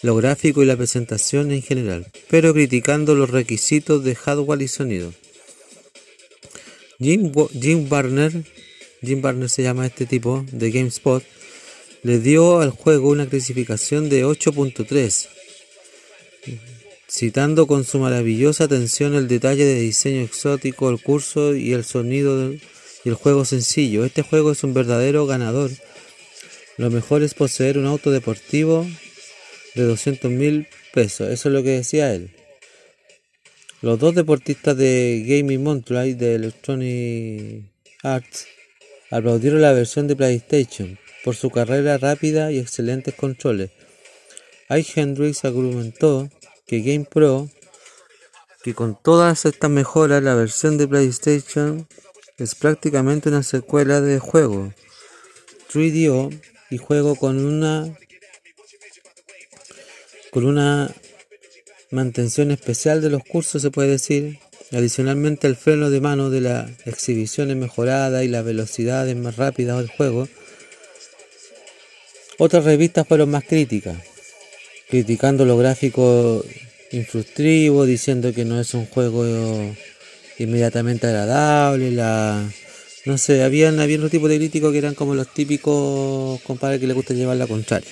lo 0.03 0.17
gráfico 0.17 0.63
y 0.63 0.67
la 0.67 0.77
presentación 0.77 1.51
en 1.51 1.63
general, 1.63 2.07
pero 2.29 2.55
criticando 2.55 3.15
los 3.15 3.31
requisitos 3.31 4.03
de 4.05 4.15
hardware 4.15 4.63
y 4.63 4.69
sonido. 4.69 5.13
Jim, 7.01 7.33
Jim 7.59 7.89
Barner, 7.89 8.45
Jim 9.03 9.23
Barner 9.23 9.49
se 9.49 9.63
llama 9.63 9.87
este 9.87 10.05
tipo, 10.05 10.45
de 10.53 10.71
GameSpot, 10.71 11.25
le 12.03 12.19
dio 12.19 12.61
al 12.61 12.71
juego 12.71 13.09
una 13.09 13.27
clasificación 13.27 14.11
de 14.11 14.27
8.3, 14.27 15.29
citando 17.09 17.67
con 17.67 17.85
su 17.85 17.99
maravillosa 17.99 18.65
atención 18.65 19.15
el 19.15 19.29
detalle 19.29 19.65
de 19.65 19.81
diseño 19.81 20.21
exótico, 20.21 20.91
el 20.91 21.03
curso 21.03 21.55
y 21.55 21.73
el 21.73 21.85
sonido 21.85 22.53
y 22.53 23.09
el 23.09 23.15
juego 23.15 23.47
sencillo. 23.47 24.05
Este 24.05 24.21
juego 24.23 24.53
es 24.53 24.63
un 24.63 24.75
verdadero 24.75 25.27
ganador. 25.27 25.71
Lo 26.77 26.91
mejor 26.91 27.23
es 27.23 27.33
poseer 27.33 27.79
un 27.79 27.87
auto 27.87 28.11
deportivo 28.11 28.87
de 29.75 29.85
200 29.85 30.31
mil 30.31 30.67
pesos. 30.93 31.31
Eso 31.31 31.49
es 31.49 31.55
lo 31.55 31.63
que 31.63 31.71
decía 31.71 32.15
él. 32.15 32.31
Los 33.83 33.99
dos 33.99 34.15
deportistas 34.15 34.77
de 34.77 35.25
Gaming 35.27 35.63
Monthly 35.63 36.13
de 36.13 36.35
Electronic 36.35 37.65
Arts 38.03 38.47
aplaudieron 39.11 39.63
la 39.63 39.73
versión 39.73 40.07
de 40.07 40.17
PlayStation 40.17 40.99
por 41.25 41.35
su 41.35 41.51
carrera 41.51 41.97
rápida 41.97 42.53
y 42.53 42.59
excelentes 42.59 43.15
controles. 43.15 43.71
I. 44.69 44.87
Hendrix 44.95 45.47
argumentó 45.47 46.29
que 46.67 46.81
GamePro, 46.83 47.49
que 48.63 48.75
con 48.75 49.01
todas 49.03 49.47
estas 49.47 49.71
mejoras 49.71 50.23
la 50.23 50.35
versión 50.35 50.77
de 50.77 50.87
PlayStation 50.87 51.89
es 52.37 52.55
prácticamente 52.55 53.31
una 53.31 53.43
secuela 53.43 54.03
de 54.03 54.19
juego 54.19 54.75
3DO 55.73 56.39
y 56.69 56.77
juego 56.77 57.17
con 57.17 57.45
una 57.45 57.97
con 60.31 60.45
una 60.45 60.95
mantención 61.91 62.51
especial 62.51 63.03
de 63.03 63.11
los 63.11 63.23
cursos 63.25 63.63
se 63.63 63.71
puede 63.71 63.91
decir. 63.91 64.39
Adicionalmente 64.73 65.49
el 65.49 65.57
freno 65.57 65.91
de 65.91 66.01
mano 66.01 66.31
de 66.31 66.41
la 66.41 66.71
exhibición 66.87 67.51
es 67.51 67.57
mejorada 67.57 68.23
y 68.23 68.29
la 68.29 68.43
velocidad 68.43 69.09
es 69.09 69.17
más 69.17 69.37
rápida 69.37 69.77
del 69.77 69.89
juego. 69.89 70.29
Otras 72.39 72.65
revistas 72.65 73.07
fueron 73.07 73.31
más 73.31 73.45
críticas, 73.45 73.99
criticando 74.89 75.45
los 75.45 75.59
gráficos 75.59 76.45
infructivos, 76.93 77.87
diciendo 77.87 78.33
que 78.33 78.45
no 78.45 78.61
es 78.61 78.73
un 78.75 78.87
juego 78.87 79.75
inmediatamente 80.39 81.07
agradable, 81.09 81.91
la 81.91 82.49
no 83.07 83.19
sé, 83.19 83.43
habían, 83.43 83.81
había 83.81 83.97
otro 83.97 84.11
tipo 84.11 84.29
de 84.29 84.37
críticos 84.37 84.73
que 84.73 84.79
eran 84.79 84.95
como 84.95 85.15
los 85.15 85.33
típicos 85.33 86.41
compadres 86.43 86.81
que 86.81 86.87
les 86.87 86.95
gusta 86.95 87.15
llevar 87.15 87.37
la 87.37 87.47
contraria 87.47 87.91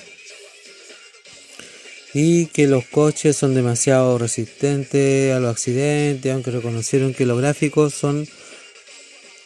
y 2.15 2.47
que 2.47 2.67
los 2.67 2.85
coches 2.87 3.37
son 3.37 3.55
demasiado 3.55 4.19
resistentes 4.19 5.35
a 5.35 5.41
los 5.41 5.51
accidentes, 5.51 6.33
aunque 6.33 6.51
reconocieron 6.51 7.15
que 7.15 7.27
los 7.27 7.39
gráficos 7.39 7.95
son 7.95 8.27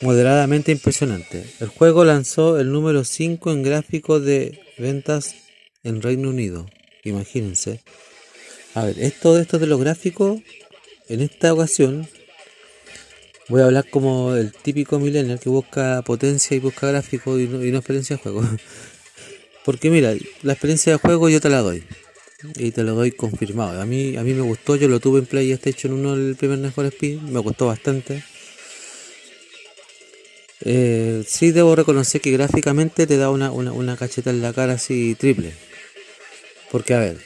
moderadamente 0.00 0.72
impresionantes. 0.72 1.60
El 1.60 1.68
juego 1.68 2.04
lanzó 2.04 2.58
el 2.58 2.72
número 2.72 3.04
5 3.04 3.52
en 3.52 3.62
gráficos 3.62 4.24
de 4.24 4.60
ventas 4.78 5.34
en 5.82 6.02
Reino 6.02 6.30
Unido. 6.30 6.66
Imagínense. 7.04 7.80
A 8.74 8.84
ver, 8.84 8.98
esto, 8.98 9.38
esto 9.38 9.58
de 9.58 9.66
los 9.66 9.80
gráficos, 9.80 10.40
en 11.08 11.20
esta 11.20 11.52
ocasión, 11.52 12.08
Voy 13.48 13.60
a 13.60 13.66
hablar 13.66 13.90
como 13.90 14.34
el 14.34 14.52
típico 14.52 14.98
millennial 14.98 15.38
que 15.38 15.50
busca 15.50 16.00
potencia 16.02 16.56
y 16.56 16.60
busca 16.60 16.86
gráfico 16.86 17.38
y 17.38 17.48
no, 17.48 17.62
y 17.62 17.70
no 17.70 17.78
experiencia 17.78 18.16
de 18.16 18.22
juego. 18.22 18.42
Porque 19.66 19.90
mira, 19.90 20.14
la 20.42 20.52
experiencia 20.52 20.92
de 20.92 20.98
juego 20.98 21.28
yo 21.28 21.40
te 21.40 21.50
la 21.50 21.60
doy. 21.60 21.84
Y 22.56 22.72
te 22.72 22.82
lo 22.82 22.94
doy 22.94 23.12
confirmado. 23.12 23.80
A 23.80 23.86
mí, 23.86 24.16
a 24.16 24.22
mí 24.22 24.34
me 24.34 24.42
gustó, 24.42 24.76
yo 24.76 24.88
lo 24.88 25.00
tuve 25.00 25.20
en 25.20 25.26
PlayStation 25.26 25.92
1 25.92 26.14
el 26.14 26.36
primer 26.36 26.58
Need 26.58 26.72
Speed, 26.76 27.20
me 27.20 27.40
gustó 27.40 27.66
bastante. 27.66 28.24
Eh, 30.64 31.24
sí 31.26 31.50
debo 31.50 31.74
reconocer 31.74 32.20
que 32.20 32.30
gráficamente 32.30 33.06
te 33.06 33.16
da 33.16 33.30
una, 33.30 33.50
una, 33.50 33.96
cacheta 33.96 34.30
en 34.30 34.42
la 34.42 34.52
cara 34.52 34.74
así 34.74 35.14
triple. 35.14 35.52
Porque 36.70 36.94
a 36.94 36.98
ver, 37.00 37.18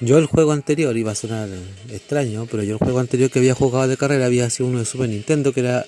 yo 0.00 0.18
el 0.18 0.26
juego 0.26 0.52
anterior, 0.52 0.96
iba 0.96 1.12
a 1.12 1.16
sonar 1.16 1.48
extraño, 1.90 2.46
pero 2.50 2.62
yo 2.62 2.74
el 2.74 2.78
juego 2.78 3.00
anterior 3.00 3.30
que 3.30 3.38
había 3.40 3.54
jugado 3.54 3.88
de 3.88 3.96
carrera 3.96 4.26
había 4.26 4.48
sido 4.50 4.68
uno 4.68 4.78
de 4.78 4.84
Super 4.84 5.08
Nintendo 5.08 5.52
que 5.52 5.60
era 5.60 5.86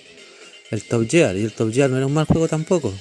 el 0.71 0.83
Top 0.85 1.09
Gear. 1.09 1.37
Y 1.37 1.45
el 1.45 1.53
Top 1.53 1.73
Gear 1.73 1.91
no 1.91 1.97
era 1.97 2.07
un 2.07 2.15
mal 2.15 2.27
juego 2.27 2.49
tampoco 2.49 2.93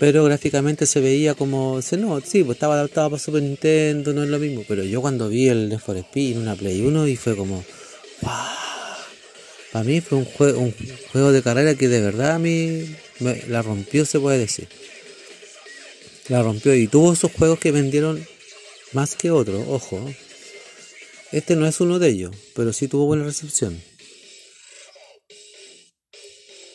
pero 0.00 0.24
gráficamente 0.24 0.86
se 0.86 0.98
veía 0.98 1.34
como, 1.34 1.78
no, 1.98 2.20
sí, 2.22 2.42
pues 2.42 2.56
estaba 2.56 2.72
adaptado 2.72 3.10
para 3.10 3.20
Super 3.20 3.42
Nintendo, 3.42 4.14
no 4.14 4.22
es 4.22 4.30
lo 4.30 4.38
mismo, 4.38 4.64
pero 4.66 4.82
yo 4.82 5.02
cuando 5.02 5.28
vi 5.28 5.50
el 5.50 5.68
Need 5.68 5.78
for 5.78 5.94
Speed 5.94 6.36
en 6.36 6.38
una 6.38 6.56
Play 6.56 6.80
1 6.80 7.06
y 7.06 7.16
fue 7.16 7.36
como, 7.36 7.62
wow. 8.22 8.32
para 9.70 9.84
mí 9.84 10.00
fue 10.00 10.16
un 10.16 10.24
juego, 10.24 10.58
un 10.60 10.74
juego 11.12 11.32
de 11.32 11.42
carrera 11.42 11.74
que 11.74 11.88
de 11.88 12.00
verdad 12.00 12.36
a 12.36 12.38
mí 12.38 12.96
me, 13.18 13.42
la 13.48 13.60
rompió, 13.60 14.06
se 14.06 14.18
puede 14.18 14.38
decir. 14.38 14.68
La 16.28 16.42
rompió 16.42 16.74
y 16.74 16.86
tuvo 16.86 17.12
esos 17.12 17.30
juegos 17.32 17.58
que 17.58 17.70
vendieron 17.70 18.26
más 18.92 19.16
que 19.16 19.30
otros, 19.30 19.62
ojo. 19.68 20.02
Este 21.30 21.56
no 21.56 21.66
es 21.66 21.78
uno 21.78 21.98
de 21.98 22.08
ellos, 22.08 22.34
pero 22.54 22.72
sí 22.72 22.88
tuvo 22.88 23.04
buena 23.04 23.24
recepción. 23.24 23.78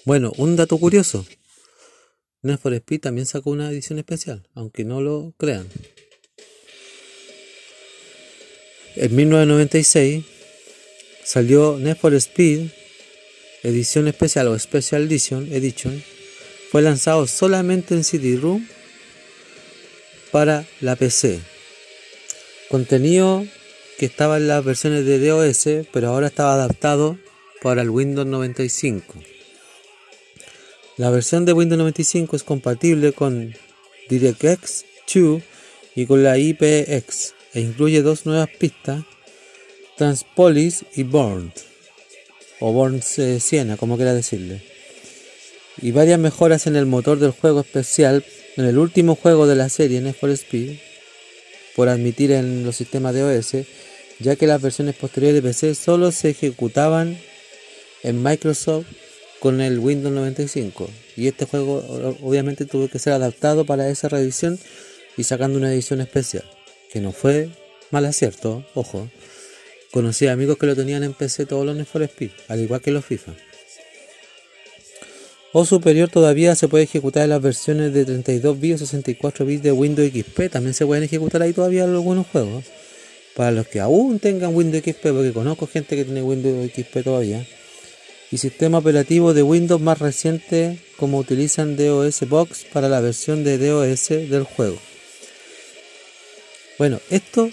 Bueno, 0.05 0.31
un 0.38 0.55
dato 0.55 0.77
curioso. 0.77 1.25
Need 2.45 2.60
for 2.60 2.73
Speed 2.73 3.01
también 3.01 3.25
sacó 3.25 3.49
una 3.49 3.71
edición 3.71 3.97
especial, 3.97 4.47
aunque 4.53 4.86
no 4.86 5.01
lo 5.01 5.34
crean. 5.38 5.67
En 8.95 9.15
1996 9.15 10.23
salió 11.23 11.77
Need 11.79 11.97
for 11.97 12.13
Speed 12.13 12.69
edición 13.63 14.08
especial 14.08 14.47
o 14.47 14.60
Special 14.60 15.03
Edition, 15.03 15.51
Edition. 15.51 16.03
Fue 16.71 16.84
lanzado 16.84 17.25
solamente 17.25 17.95
en 17.95 18.03
CD-ROOM 18.03 18.63
para 20.31 20.65
la 20.81 20.95
PC. 20.95 21.39
Contenido 22.69 23.43
que 23.97 24.05
estaba 24.05 24.38
en 24.38 24.47
las 24.47 24.63
versiones 24.63 25.05
de 25.05 25.17
DOS, 25.17 25.88
pero 25.91 26.10
ahora 26.10 26.27
estaba 26.27 26.53
adaptado 26.53 27.17
para 27.63 27.81
el 27.81 27.89
Windows 27.89 28.27
95. 28.27 29.34
La 30.97 31.10
versión 31.10 31.43
de 31.43 31.51
Windows 31.51 31.77
95 31.77 32.38
es 32.38 32.43
compatible 32.43 33.12
con 33.12 33.53
DirectX 34.08 34.86
2 35.13 35.41
y 35.93 36.05
con 36.05 36.23
la 36.23 36.38
IPX 36.38 37.34
e 37.53 37.60
incluye 37.60 38.01
dos 38.01 38.25
nuevas 38.25 38.49
pistas, 38.58 39.03
Transpolis 39.97 40.86
y 40.95 41.03
Born, 41.03 41.51
o 42.62 42.71
Born 42.71 43.01
Siena, 43.01 43.75
como 43.75 43.97
quiera 43.97 44.13
decirle, 44.13 44.62
y 45.81 45.91
varias 45.91 46.17
mejoras 46.17 46.65
en 46.65 46.77
el 46.77 46.86
motor 46.86 47.19
del 47.19 47.31
juego 47.31 47.60
especial 47.60 48.23
en 48.55 48.63
el 48.63 48.77
último 48.77 49.15
juego 49.15 49.47
de 49.47 49.55
la 49.55 49.67
serie 49.67 49.99
Need 49.99 50.15
for 50.15 50.29
Speed, 50.29 50.77
por 51.75 51.89
admitir 51.89 52.31
en 52.31 52.63
los 52.63 52.77
sistemas 52.77 53.13
de 53.13 53.23
OS, 53.23 53.65
ya 54.19 54.38
que 54.38 54.47
las 54.47 54.62
versiones 54.62 54.95
posteriores 54.95 55.43
de 55.43 55.49
PC 55.49 55.75
solo 55.75 56.13
se 56.13 56.29
ejecutaban 56.29 57.19
en 58.01 58.23
Microsoft 58.23 58.86
con 59.39 59.61
el 59.61 59.79
Windows 59.79 60.13
95 60.13 60.89
y 61.15 61.27
este 61.27 61.45
juego 61.45 62.17
obviamente 62.21 62.65
tuvo 62.65 62.87
que 62.87 62.99
ser 62.99 63.13
adaptado 63.13 63.65
para 63.65 63.89
esa 63.89 64.09
reedición 64.09 64.59
y 65.17 65.23
sacando 65.23 65.57
una 65.57 65.71
edición 65.71 66.01
especial 66.01 66.43
que 66.91 67.01
no 67.01 67.11
fue 67.11 67.49
mal 67.91 68.05
acierto, 68.05 68.65
ojo. 68.73 69.09
Conocí 69.91 70.27
amigos 70.27 70.57
que 70.57 70.65
lo 70.65 70.75
tenían 70.75 71.03
en 71.03 71.13
PC 71.13 71.45
todos 71.45 71.65
los 71.65 71.75
Need 71.75 71.85
for 71.85 72.03
Speed, 72.03 72.31
al 72.47 72.59
igual 72.59 72.81
que 72.81 72.91
los 72.91 73.05
FIFA. 73.05 73.33
O 75.53 75.65
superior 75.65 76.09
todavía 76.09 76.53
se 76.55 76.67
puede 76.67 76.83
ejecutar 76.83 77.23
en 77.23 77.29
las 77.29 77.41
versiones 77.41 77.93
de 77.93 78.03
32 78.03 78.59
bits 78.59 78.81
o 78.81 78.85
64 78.85 79.45
bits 79.45 79.63
de 79.63 79.71
Windows 79.71 80.11
XP. 80.11 80.51
También 80.51 80.73
se 80.73 80.85
pueden 80.85 81.05
ejecutar 81.05 81.41
ahí 81.41 81.53
todavía 81.53 81.85
algunos 81.85 82.27
juegos. 82.27 82.65
Para 83.35 83.51
los 83.51 83.67
que 83.67 83.79
aún 83.79 84.19
tengan 84.19 84.53
Windows 84.53 84.83
XP, 84.83 85.01
porque 85.01 85.31
conozco 85.31 85.67
gente 85.67 85.95
que 85.95 86.03
tiene 86.03 86.21
Windows 86.21 86.69
XP 86.71 87.03
todavía 87.03 87.45
y 88.31 88.38
sistema 88.38 88.79
operativo 88.79 89.33
de 89.33 89.43
Windows 89.43 89.81
más 89.81 89.99
reciente 89.99 90.79
como 90.97 91.19
utilizan 91.19 91.77
DOS 91.77 92.27
Box 92.27 92.65
para 92.71 92.89
la 92.89 92.99
versión 92.99 93.43
de 93.43 93.57
DOS 93.57 94.09
del 94.09 94.43
juego. 94.43 94.77
Bueno, 96.77 96.99
esto... 97.09 97.49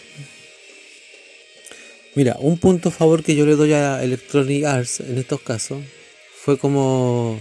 Mira, 2.15 2.37
un 2.41 2.59
punto 2.59 2.91
favor 2.91 3.23
que 3.23 3.35
yo 3.35 3.47
le 3.47 3.57
doy 3.57 3.73
a 3.73 4.03
Electronic 4.03 4.65
Arts 4.65 5.01
en 5.01 5.17
estos 5.17 5.41
casos 5.41 5.83
fue 6.35 6.59
como 6.59 7.41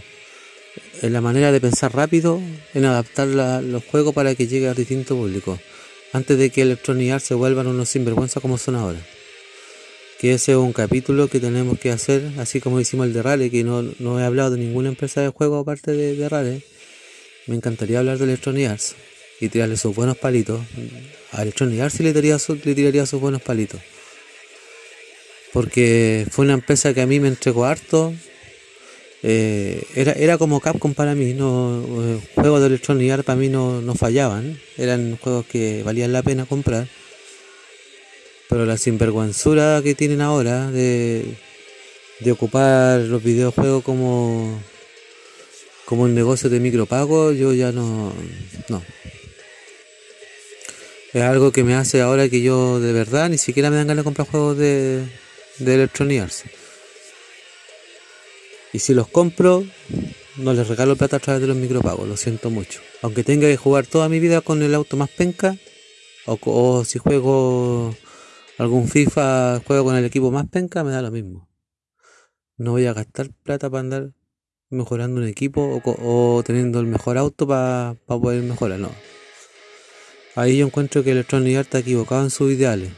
en 1.02 1.12
la 1.12 1.20
manera 1.20 1.52
de 1.52 1.60
pensar 1.60 1.94
rápido 1.94 2.40
en 2.74 2.86
adaptar 2.86 3.28
los 3.28 3.84
juegos 3.84 4.14
para 4.14 4.34
que 4.34 4.48
llegue 4.48 4.70
a 4.70 4.74
distintos 4.74 5.18
públicos 5.18 5.60
antes 6.14 6.38
de 6.38 6.50
que 6.52 6.62
Electronic 6.62 7.12
Arts 7.12 7.26
se 7.26 7.34
vuelvan 7.34 7.68
unos 7.68 7.90
sinvergüenza 7.90 8.40
como 8.40 8.58
son 8.58 8.76
ahora 8.76 9.00
que 10.22 10.34
ese 10.36 10.52
es 10.52 10.58
un 10.60 10.72
capítulo 10.72 11.28
que 11.30 11.40
tenemos 11.40 11.80
que 11.80 11.90
hacer, 11.90 12.34
así 12.38 12.62
como 12.62 12.80
hicimos 12.80 13.08
el 13.08 13.14
de 13.14 13.24
Rale, 13.24 13.50
que 13.50 13.64
no, 13.64 13.82
no 13.98 14.20
he 14.20 14.24
hablado 14.24 14.52
de 14.52 14.60
ninguna 14.60 14.90
empresa 14.90 15.20
de 15.20 15.30
juego 15.30 15.58
aparte 15.58 15.94
de, 15.94 16.16
de. 16.16 16.62
Me 17.48 17.56
encantaría 17.56 17.98
hablar 17.98 18.20
de 18.20 18.26
Electronic 18.26 18.70
Arts 18.70 18.96
y 19.40 19.50
tirarle 19.50 19.78
sus 19.78 19.96
buenos 19.96 20.16
palitos. 20.18 20.62
A 21.32 21.42
Electronic 21.42 21.80
Arts 21.80 22.00
le 22.02 22.10
tiraría, 22.14 22.38
le 22.64 22.76
tiraría 22.76 23.08
sus 23.08 23.20
buenos 23.20 23.42
palitos. 23.42 23.82
Porque 25.54 26.28
fue 26.30 26.46
una 26.46 26.54
empresa 26.54 26.94
que 26.94 27.02
a 27.02 27.08
mí 27.08 27.20
me 27.20 27.28
entregó 27.28 27.66
harto. 27.66 28.14
Eh, 29.24 29.82
era, 29.96 30.12
era 30.12 30.38
como 30.38 30.60
Capcom 30.60 30.94
para 30.94 31.16
mí, 31.16 31.34
no 31.34 31.84
eh, 32.00 32.20
juegos 32.36 32.60
de 32.60 32.68
Electronic 32.68 33.12
Arts 33.12 33.26
para 33.26 33.40
mí 33.40 33.50
no, 33.50 33.82
no 33.82 33.96
fallaban, 33.96 34.60
eran 34.78 35.18
juegos 35.18 35.48
que 35.48 35.82
valían 35.82 36.14
la 36.14 36.22
pena 36.22 36.46
comprar 36.46 36.88
pero 38.52 38.66
la 38.66 38.76
sinvergüenzura 38.76 39.80
que 39.82 39.96
tienen 39.96 40.20
ahora 40.20 40.70
de, 40.72 41.38
de 42.20 42.32
ocupar 42.34 43.00
los 43.00 43.24
videojuegos 43.24 43.82
como, 43.82 44.62
como 45.86 46.04
un 46.04 46.14
negocio 46.14 46.50
de 46.50 46.60
micropago, 46.60 47.32
yo 47.32 47.54
ya 47.54 47.72
no, 47.72 48.12
no. 48.68 48.84
Es 51.14 51.22
algo 51.22 51.54
que 51.54 51.64
me 51.64 51.76
hace 51.76 52.02
ahora 52.02 52.28
que 52.28 52.42
yo 52.42 52.82
de 52.82 52.92
verdad 52.92 53.30
ni 53.30 53.38
siquiera 53.38 53.70
me 53.70 53.78
dan 53.78 53.88
ganas 53.88 54.04
de 54.04 54.06
comprar 54.06 54.28
juegos 54.28 54.58
de, 54.58 55.06
de 55.60 55.74
Electronic. 55.74 56.30
Y 58.74 58.80
si 58.80 58.94
los 58.94 59.08
compro, 59.08 59.64
no 60.36 60.54
les 60.54 60.68
regalo 60.68 60.98
plata 60.98 61.16
a 61.16 61.20
través 61.20 61.42
de 61.42 61.48
los 61.48 61.56
micropagos, 61.56 62.06
lo 62.06 62.18
siento 62.18 62.50
mucho. 62.50 62.82
Aunque 63.02 63.24
tenga 63.24 63.48
que 63.48 63.56
jugar 63.56 63.88
toda 63.88 64.10
mi 64.10 64.20
vida 64.20 64.42
con 64.42 64.62
el 64.62 64.76
auto 64.76 64.98
más 64.98 65.10
penca, 65.10 65.56
o, 66.26 66.38
o 66.44 66.84
si 66.84 67.00
juego 67.00 67.96
algún 68.62 68.88
FIFA 68.88 69.64
juego 69.66 69.86
con 69.86 69.96
el 69.96 70.06
equipo 70.06 70.30
más 70.30 70.48
penca, 70.48 70.84
me 70.84 70.92
da 70.92 71.02
lo 71.02 71.10
mismo. 71.10 71.50
No 72.58 72.74
voy 72.74 72.86
a 72.86 72.94
gastar 72.94 73.32
plata 73.42 73.72
para 73.72 73.82
andar 73.82 74.12
mejorando 74.70 75.20
un 75.20 75.28
equipo 75.28 75.82
o, 75.84 76.44
teniendo 76.46 76.80
el 76.80 76.86
mejor 76.86 77.18
auto 77.18 77.48
para 77.48 77.96
poder 78.06 78.44
mejorar, 78.44 78.78
no. 78.78 78.92
Ahí 80.36 80.60
yo 80.60 80.68
encuentro 80.68 81.04
que 81.04 81.10
Electronic 81.10 81.58
Arts 81.58 81.68
está 81.68 81.80
equivocado 81.80 82.24
en 82.24 82.30
sus 82.30 82.52
ideales. 82.52 82.92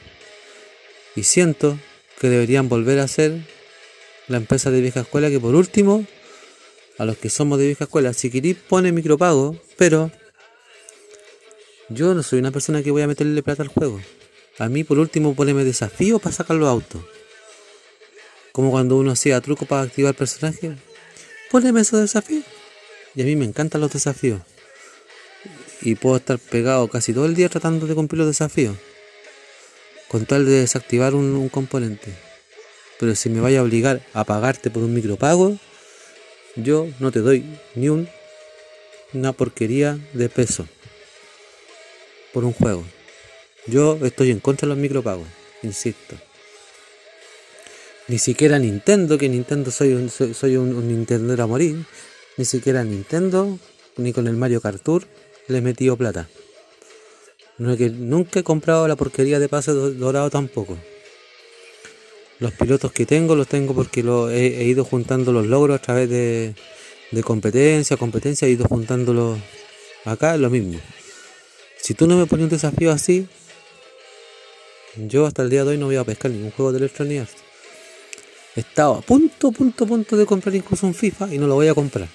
Y 1.16 1.24
siento 1.24 1.80
que 2.20 2.28
deberían 2.28 2.68
volver 2.68 3.00
a 3.00 3.08
ser 3.08 3.48
la 4.28 4.36
empresa 4.36 4.70
de 4.70 4.82
vieja 4.82 5.00
escuela 5.00 5.30
que 5.30 5.40
por 5.40 5.56
último, 5.56 6.06
a 6.98 7.06
los 7.06 7.16
que 7.16 7.30
somos 7.30 7.58
de 7.58 7.68
vieja 7.68 7.86
escuela, 7.86 8.12
si 8.12 8.30
queréis 8.30 8.58
pone 8.58 8.92
micropago, 8.92 9.56
pero 9.78 10.12
yo 11.88 12.14
no 12.14 12.22
soy 12.22 12.40
una 12.40 12.52
persona 12.52 12.84
que 12.84 12.92
voy 12.92 13.04
a 13.04 13.08
meterle 13.08 13.42
plata 13.42 13.64
al 13.64 13.70
juego. 13.70 14.02
A 14.60 14.70
mí 14.70 14.84
por 14.84 15.00
último 15.00 15.34
poneme 15.34 15.64
desafío 15.64 16.20
para 16.20 16.36
sacar 16.36 16.58
los 16.58 16.70
autos. 16.70 17.04
Como 18.52 18.70
cuando 18.70 18.98
uno 18.98 19.12
hacía 19.12 19.42
truco 19.42 19.66
para 19.66 19.82
activar 19.82 20.12
el 20.12 20.16
personaje. 20.16 20.76
Poneme 21.50 21.82
esos 21.82 22.02
desafíos. 22.02 22.46
Y 23.16 23.24
a 23.24 23.26
mí 23.26 23.36
me 23.36 23.46
encantan 23.46 23.82
los 23.82 23.92
desafíos. 23.92 24.42
Y 25.82 25.96
puedo 25.96 26.18
estar 26.18 26.38
pegado 26.38 26.88
casi 26.88 27.14
todo 27.14 27.26
el 27.26 27.36
día 27.36 27.50
tratando 27.50 27.88
de 27.88 27.96
cumplir 27.96 28.20
los 28.20 28.28
desafíos. 28.28 28.78
Con 30.08 30.26
tal 30.26 30.46
de 30.46 30.52
desactivar 30.52 31.16
un, 31.16 31.50
componente. 31.50 32.14
Pero 33.00 33.16
si 33.16 33.30
me 33.30 33.42
vaya 33.42 33.60
a 33.60 33.64
obligar 33.64 34.06
a 34.14 34.24
pagarte 34.24 34.70
por 34.70 34.84
un 34.84 34.94
micropago, 34.94 35.58
yo 36.56 36.88
no 37.00 37.12
te 37.12 37.20
doy 37.20 37.60
ni 37.74 37.90
un, 37.90 38.08
una 39.14 39.34
porquería 39.34 39.98
de 40.14 40.30
peso 40.30 40.68
por 42.34 42.46
un 42.46 42.54
juego. 42.54 42.84
Yo 43.68 43.98
estoy 44.04 44.32
en 44.32 44.40
contra 44.40 44.68
de 44.68 44.76
los 44.76 44.78
micropagos, 44.78 45.28
insisto. 45.62 46.16
Ni 48.08 48.20
siquiera 48.20 48.60
Nintendo, 48.60 49.18
que 49.18 49.30
Nintendo 49.30 49.72
soy 49.72 49.94
un, 49.94 50.88
Nintendero 50.88 51.44
a 51.44 51.48
morir. 51.48 51.86
Ni 52.36 52.46
siquiera 52.46 52.84
Nintendo, 52.84 53.58
ni 53.98 54.12
con 54.12 54.28
el 54.28 54.36
Mario 54.36 54.60
Kart 54.60 54.82
Tour, 54.82 55.06
le 55.48 55.60
he 55.60 55.62
metido 55.62 55.96
plata. 55.96 56.28
No 57.58 57.78
que 57.78 57.90
nunca 57.90 58.40
he 58.40 58.44
comprado 58.44 58.88
la 58.88 58.96
porquería 58.96 59.40
de 59.40 59.48
pase 59.48 59.72
do- 59.72 59.92
dorado 59.92 60.30
tampoco. 60.30 60.78
Los 62.40 62.52
pilotos 62.54 62.92
que 62.92 63.06
tengo 63.06 63.36
los 63.36 63.48
tengo 63.48 63.74
porque 63.74 64.04
lo 64.04 64.30
he, 64.30 64.64
ido 64.66 64.84
juntando 64.84 65.32
los 65.32 65.46
logros 65.46 65.80
a 65.80 65.82
través 65.82 66.10
de, 66.10 66.56
competencia, 67.24 67.96
competencia, 67.96 68.48
he 68.48 68.52
ido 68.52 68.66
juntándolos 68.66 69.38
acá, 70.04 70.36
lo 70.36 70.50
mismo. 70.50 70.80
Si 71.78 71.94
tú 71.94 72.08
no 72.08 72.18
me 72.18 72.26
pones 72.26 72.46
un 72.46 72.50
desafío 72.50 72.92
así, 72.92 73.28
yo 74.98 75.26
hasta 75.26 75.44
el 75.44 75.50
día 75.50 75.64
de 75.64 75.72
hoy 75.72 75.78
no 75.78 75.88
voy 75.88 75.96
a 75.96 76.04
pescar 76.04 76.32
ningún 76.32 76.52
juego 76.52 76.72
de 76.72 76.80
Electronic 76.80 77.22
Arts. 77.22 77.36
Estaba 78.56 79.00
a 79.00 79.02
punto, 79.02 79.52
punto, 79.52 79.86
punto 79.88 80.18
de 80.18 80.26
comprar 80.26 80.54
incluso 80.56 80.86
un 80.86 80.94
FIFA 80.94 81.34
y 81.34 81.38
no 81.38 81.48
lo 81.48 81.56
voy 81.56 81.68
a 81.68 81.74
comprar. 81.74 82.08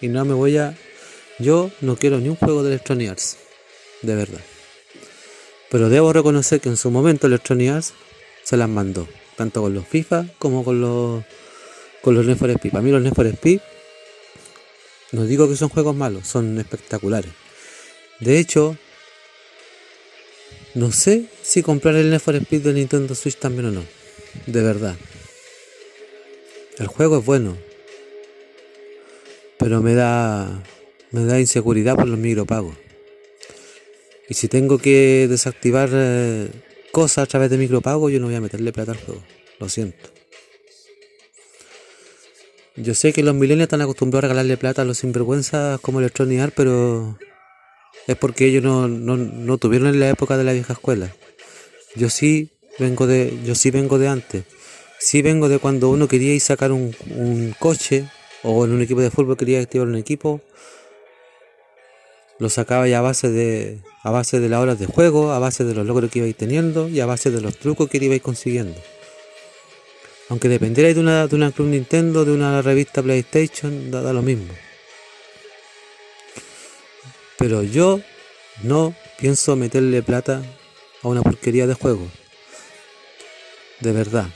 Y 0.00 0.08
no 0.08 0.24
me 0.24 0.34
voy 0.34 0.56
a... 0.56 0.76
Yo 1.38 1.70
no 1.80 1.96
quiero 1.96 2.18
ni 2.18 2.28
un 2.28 2.36
juego 2.36 2.62
de 2.62 2.70
Electronic 2.70 3.10
Arts. 3.10 3.36
De 4.02 4.14
verdad. 4.14 4.40
Pero 5.70 5.88
debo 5.88 6.12
reconocer 6.12 6.60
que 6.60 6.68
en 6.68 6.76
su 6.76 6.90
momento 6.90 7.26
Electronic 7.26 7.70
Arts 7.70 7.92
se 8.42 8.56
las 8.56 8.68
mandó. 8.68 9.06
Tanto 9.36 9.60
con 9.62 9.74
los 9.74 9.86
FIFA 9.86 10.26
como 10.38 10.64
con 10.64 10.80
los 10.80 11.24
con 12.02 12.14
los 12.14 12.24
Need 12.24 12.42
Speed. 12.42 12.72
Para 12.72 12.82
mí 12.82 12.90
los 12.90 13.02
Need 13.02 13.26
Speed 13.34 13.60
no 15.12 15.24
digo 15.24 15.48
que 15.48 15.56
son 15.56 15.70
juegos 15.70 15.96
malos, 15.96 16.26
son 16.28 16.58
espectaculares. 16.58 17.32
De 18.20 18.38
hecho, 18.38 18.76
no 20.74 20.92
sé 20.92 21.24
si 21.42 21.62
comprar 21.62 21.96
el 21.96 22.10
Need 22.10 22.20
for 22.20 22.36
Speed 22.36 22.62
de 22.62 22.72
Nintendo 22.72 23.14
Switch 23.14 23.36
también 23.36 23.66
o 23.66 23.70
no. 23.72 23.84
De 24.46 24.62
verdad. 24.62 24.96
El 26.78 26.86
juego 26.86 27.18
es 27.18 27.24
bueno. 27.24 27.56
Pero 29.58 29.82
me 29.82 29.94
da. 29.94 30.62
Me 31.10 31.24
da 31.24 31.40
inseguridad 31.40 31.96
por 31.96 32.06
los 32.06 32.18
micropagos. 32.18 32.76
Y 34.28 34.34
si 34.34 34.46
tengo 34.46 34.78
que 34.78 35.26
desactivar 35.28 35.90
eh, 35.92 36.48
cosas 36.92 37.24
a 37.24 37.26
través 37.26 37.50
de 37.50 37.58
micropagos, 37.58 38.12
yo 38.12 38.20
no 38.20 38.26
voy 38.26 38.36
a 38.36 38.40
meterle 38.40 38.72
plata 38.72 38.92
al 38.92 38.98
juego. 38.98 39.24
Lo 39.58 39.68
siento. 39.68 40.08
Yo 42.76 42.94
sé 42.94 43.12
que 43.12 43.24
los 43.24 43.34
millennials 43.34 43.66
están 43.66 43.80
acostumbrados 43.80 44.24
a 44.24 44.28
regalarle 44.28 44.56
plata 44.56 44.82
a 44.82 44.84
los 44.84 44.98
sinvergüenzas 44.98 45.80
como 45.80 45.98
Electronic 45.98 46.40
Arts, 46.40 46.54
pero 46.56 47.18
es 48.06 48.16
porque 48.16 48.46
ellos 48.46 48.62
no, 48.62 48.88
no, 48.88 49.16
no 49.16 49.58
tuvieron 49.58 49.88
en 49.88 50.00
la 50.00 50.08
época 50.08 50.36
de 50.36 50.44
la 50.44 50.52
vieja 50.52 50.72
escuela. 50.72 51.14
Yo 51.96 52.10
sí 52.10 52.50
vengo 52.78 53.06
de, 53.06 53.38
yo 53.44 53.54
sí 53.54 53.70
vengo 53.70 53.98
de 53.98 54.08
antes. 54.08 54.44
Sí 54.98 55.22
vengo 55.22 55.48
de 55.48 55.58
cuando 55.58 55.90
uno 55.90 56.08
quería 56.08 56.34
ir 56.34 56.40
sacar 56.40 56.72
un, 56.72 56.94
un 57.16 57.54
coche 57.58 58.08
o 58.42 58.64
en 58.64 58.72
un 58.72 58.82
equipo 58.82 59.00
de 59.00 59.10
fútbol 59.10 59.36
quería 59.36 59.60
activar 59.60 59.88
un 59.88 59.96
equipo. 59.96 60.40
Lo 62.38 62.48
sacaba 62.48 62.88
ya 62.88 62.98
a 62.98 63.02
base 63.02 63.28
de 63.30 63.78
a 64.02 64.10
base 64.10 64.40
de 64.40 64.48
las 64.48 64.60
horas 64.60 64.78
de 64.78 64.86
juego, 64.86 65.32
a 65.32 65.38
base 65.38 65.64
de 65.64 65.74
los 65.74 65.86
logros 65.86 66.10
que 66.10 66.20
ibais 66.20 66.36
teniendo 66.36 66.88
y 66.88 67.00
a 67.00 67.06
base 67.06 67.30
de 67.30 67.40
los 67.40 67.56
trucos 67.58 67.88
que 67.90 67.98
ibais 67.98 68.22
consiguiendo. 68.22 68.80
Aunque 70.30 70.48
dependiera 70.48 70.92
de 70.94 71.00
una, 71.00 71.26
de 71.26 71.36
una 71.36 71.50
Club 71.50 71.68
Nintendo, 71.68 72.24
de 72.24 72.32
una 72.32 72.62
revista 72.62 73.02
PlayStation, 73.02 73.90
da 73.90 74.12
lo 74.12 74.22
mismo. 74.22 74.52
Pero 77.40 77.62
yo 77.62 78.02
no 78.62 78.94
pienso 79.18 79.56
meterle 79.56 80.02
plata 80.02 80.42
a 81.02 81.08
una 81.08 81.22
porquería 81.22 81.66
de 81.66 81.72
juego. 81.72 82.06
De 83.80 83.92
verdad. 83.92 84.28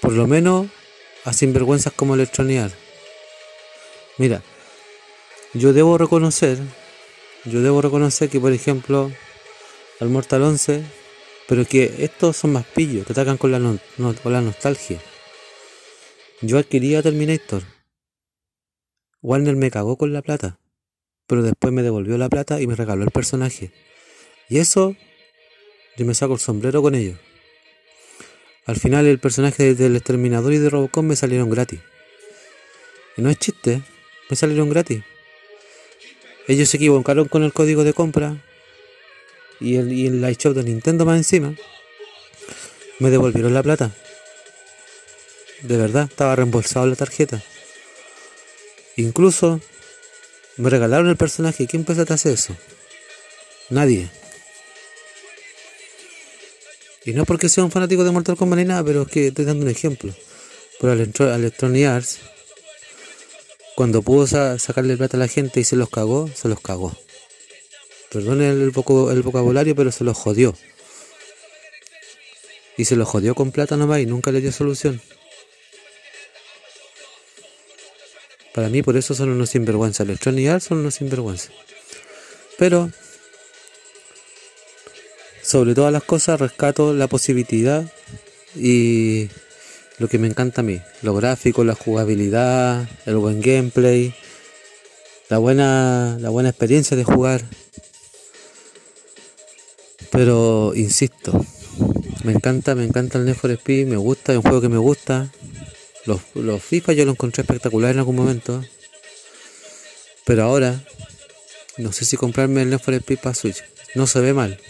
Por 0.00 0.14
lo 0.14 0.26
menos 0.26 0.68
a 1.24 1.34
sinvergüenzas 1.34 1.92
como 1.92 2.14
Electronic 2.14 2.60
Arts. 2.60 2.76
Mira, 4.16 4.42
yo 5.52 5.74
debo 5.74 5.98
reconocer, 5.98 6.56
yo 7.44 7.60
debo 7.60 7.82
reconocer 7.82 8.30
que 8.30 8.40
por 8.40 8.54
ejemplo 8.54 9.12
al 10.00 10.08
Mortal 10.08 10.44
11, 10.44 10.82
pero 11.46 11.66
que 11.66 11.96
estos 11.98 12.38
son 12.38 12.54
más 12.54 12.64
pillos, 12.64 13.04
te 13.04 13.12
atacan 13.12 13.36
con 13.36 13.52
la, 13.52 13.58
con 14.22 14.32
la 14.32 14.40
nostalgia. 14.40 14.98
Yo 16.40 16.56
adquiría 16.56 17.02
Terminator. 17.02 17.73
Warner 19.24 19.56
me 19.56 19.70
cagó 19.70 19.96
con 19.96 20.12
la 20.12 20.20
plata, 20.20 20.58
pero 21.26 21.42
después 21.42 21.72
me 21.72 21.82
devolvió 21.82 22.18
la 22.18 22.28
plata 22.28 22.60
y 22.60 22.66
me 22.66 22.76
regaló 22.76 23.04
el 23.04 23.10
personaje. 23.10 23.72
Y 24.50 24.58
eso, 24.58 24.94
yo 25.96 26.04
me 26.04 26.14
saco 26.14 26.34
el 26.34 26.40
sombrero 26.40 26.82
con 26.82 26.94
ello. 26.94 27.16
Al 28.66 28.76
final 28.76 29.06
el 29.06 29.18
personaje 29.18 29.74
del 29.74 29.96
Exterminador 29.96 30.52
y 30.52 30.58
de 30.58 30.68
Robocop 30.68 31.02
me 31.02 31.16
salieron 31.16 31.48
gratis. 31.48 31.80
Y 33.16 33.22
no 33.22 33.30
es 33.30 33.38
chiste, 33.38 33.80
me 34.28 34.36
salieron 34.36 34.68
gratis. 34.68 35.02
Ellos 36.46 36.68
se 36.68 36.76
equivocaron 36.76 37.26
con 37.26 37.44
el 37.44 37.54
código 37.54 37.82
de 37.82 37.94
compra 37.94 38.44
y 39.58 39.76
el, 39.76 39.90
y 39.90 40.06
el 40.06 40.20
de 40.20 40.64
Nintendo 40.64 41.06
más 41.06 41.16
encima. 41.16 41.54
Me 42.98 43.08
devolvieron 43.08 43.54
la 43.54 43.62
plata. 43.62 43.90
De 45.62 45.78
verdad, 45.78 46.08
estaba 46.10 46.36
reembolsado 46.36 46.86
la 46.86 46.96
tarjeta. 46.96 47.42
Incluso 48.96 49.60
me 50.56 50.70
regalaron 50.70 51.08
el 51.08 51.16
personaje. 51.16 51.66
¿Quién 51.66 51.84
pensó 51.84 52.04
que 52.06 52.12
hace 52.12 52.32
eso? 52.32 52.56
Nadie. 53.70 54.10
Y 57.04 57.12
no 57.12 57.24
porque 57.24 57.48
sea 57.48 57.64
un 57.64 57.70
fanático 57.70 58.04
de 58.04 58.10
Mortal 58.10 58.36
Kombat 58.36 58.58
ni 58.58 58.64
nada, 58.64 58.82
pero 58.84 59.02
es 59.02 59.08
que 59.08 59.26
estoy 59.28 59.44
dando 59.44 59.64
un 59.64 59.70
ejemplo. 59.70 60.14
Al 60.80 61.00
Electronic 61.40 61.86
Arts, 61.86 62.18
cuando 63.74 64.02
pudo 64.02 64.26
sa- 64.26 64.58
sacarle 64.58 64.96
plata 64.96 65.16
a 65.16 65.20
la 65.20 65.28
gente 65.28 65.60
y 65.60 65.64
se 65.64 65.76
los 65.76 65.88
cagó, 65.88 66.28
se 66.34 66.48
los 66.48 66.60
cagó. 66.60 66.96
Perdone 68.10 68.48
el, 68.50 68.70
voco- 68.70 69.10
el 69.10 69.22
vocabulario, 69.22 69.74
pero 69.74 69.90
se 69.92 70.04
los 70.04 70.16
jodió. 70.16 70.54
Y 72.76 72.84
se 72.86 72.96
los 72.96 73.08
jodió 73.08 73.34
con 73.34 73.50
plata 73.50 73.76
nomás 73.76 74.00
y 74.00 74.06
nunca 74.06 74.30
le 74.32 74.40
dio 74.40 74.52
solución. 74.52 75.00
Para 78.54 78.68
mí, 78.68 78.82
por 78.82 78.96
eso 78.96 79.14
son 79.14 79.30
unos 79.30 79.50
sinvergüenza. 79.50 80.04
Electronic 80.04 80.48
Arts 80.48 80.66
son 80.66 80.78
unos 80.78 80.94
sinvergüenza. 80.94 81.50
Pero, 82.56 82.88
sobre 85.42 85.74
todas 85.74 85.92
las 85.92 86.04
cosas, 86.04 86.38
rescato 86.38 86.94
la 86.94 87.08
positividad 87.08 87.84
y 88.54 89.28
lo 89.98 90.06
que 90.06 90.18
me 90.18 90.28
encanta 90.28 90.60
a 90.60 90.64
mí. 90.64 90.80
Lo 91.02 91.14
gráfico, 91.14 91.64
la 91.64 91.74
jugabilidad, 91.74 92.88
el 93.06 93.16
buen 93.16 93.40
gameplay, 93.40 94.14
la 95.28 95.38
buena, 95.38 96.16
la 96.20 96.30
buena 96.30 96.50
experiencia 96.50 96.96
de 96.96 97.02
jugar. 97.02 97.42
Pero, 100.12 100.74
insisto, 100.76 101.44
me 102.22 102.30
encanta, 102.30 102.76
me 102.76 102.84
encanta 102.84 103.18
el 103.18 103.24
Need 103.24 103.34
for 103.34 103.58
me 103.66 103.96
gusta, 103.96 104.30
es 104.30 104.36
un 104.36 104.42
juego 104.42 104.60
que 104.60 104.68
me 104.68 104.78
gusta. 104.78 105.32
Los, 106.06 106.20
los 106.34 106.62
FIFA 106.62 106.92
yo 106.92 107.04
los 107.04 107.14
encontré 107.14 107.42
espectacular 107.42 107.92
en 107.92 107.98
algún 107.98 108.16
momento. 108.16 108.64
Pero 110.24 110.44
ahora, 110.44 110.84
no 111.76 111.92
sé 111.92 112.04
si 112.04 112.16
comprarme 112.16 112.62
el 112.62 112.70
Need 112.70 112.80
for 112.80 112.94
Speed 112.94 113.18
para 113.18 113.34
Switch. 113.34 113.62
No 113.94 114.06
se 114.06 114.20
ve 114.20 114.32
mal. 114.32 114.60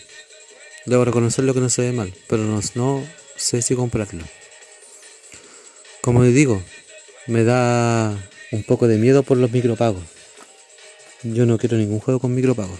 Debo 0.87 1.05
reconocer 1.05 1.44
lo 1.44 1.55
que 1.55 1.61
no 1.61 1.70
se 1.70 1.83
ve 1.83 1.92
mal. 1.92 2.14
Pero 2.29 2.44
no, 2.44 2.61
no 2.75 3.07
sé 3.37 3.62
si 3.62 3.75
comprarlo. 3.75 4.25
Como 6.03 6.23
digo, 6.25 6.62
me 7.27 7.44
da 7.44 8.31
un 8.53 8.62
poco 8.62 8.87
de 8.88 8.99
miedo 8.99 9.23
por 9.23 9.38
los 9.38 9.51
micropagos. 9.51 10.03
Yo 11.23 11.47
no 11.47 11.57
quiero 11.59 11.77
ningún 11.77 12.01
juego 12.01 12.20
con 12.20 12.35
micropagos. 12.35 12.79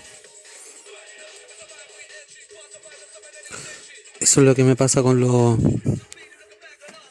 Eso 4.21 4.40
es 4.40 4.47
lo 4.47 4.55
que 4.55 4.64
me 4.64 4.77
pasa 4.77 5.03
con 5.03 5.21
los 5.21 5.59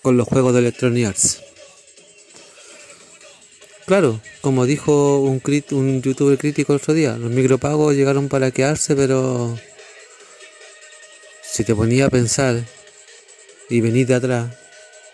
con 0.03 0.17
los 0.17 0.27
juegos 0.27 0.53
de 0.53 0.59
Electronic 0.59 1.07
Arts. 1.07 1.41
Claro, 3.85 4.21
como 4.41 4.65
dijo 4.65 5.21
un, 5.21 5.41
youtuber 6.01 6.37
crítico 6.37 6.73
el 6.73 6.77
otro 6.77 6.93
día, 6.93 7.17
los 7.17 7.31
micropagos 7.31 7.95
llegaron 7.95 8.29
para 8.29 8.51
quedarse, 8.51 8.95
pero 8.95 9.57
si 11.41 11.63
te 11.63 11.73
ponía 11.73 12.05
a 12.05 12.09
pensar 12.09 12.63
y 13.69 13.81
venís 13.81 14.07
de 14.07 14.15
atrás, 14.15 14.55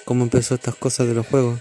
cómo 0.06 0.24
empezó 0.24 0.56
estas 0.56 0.76
cosas 0.76 1.08
de 1.08 1.14
los 1.14 1.26
juegos, 1.28 1.60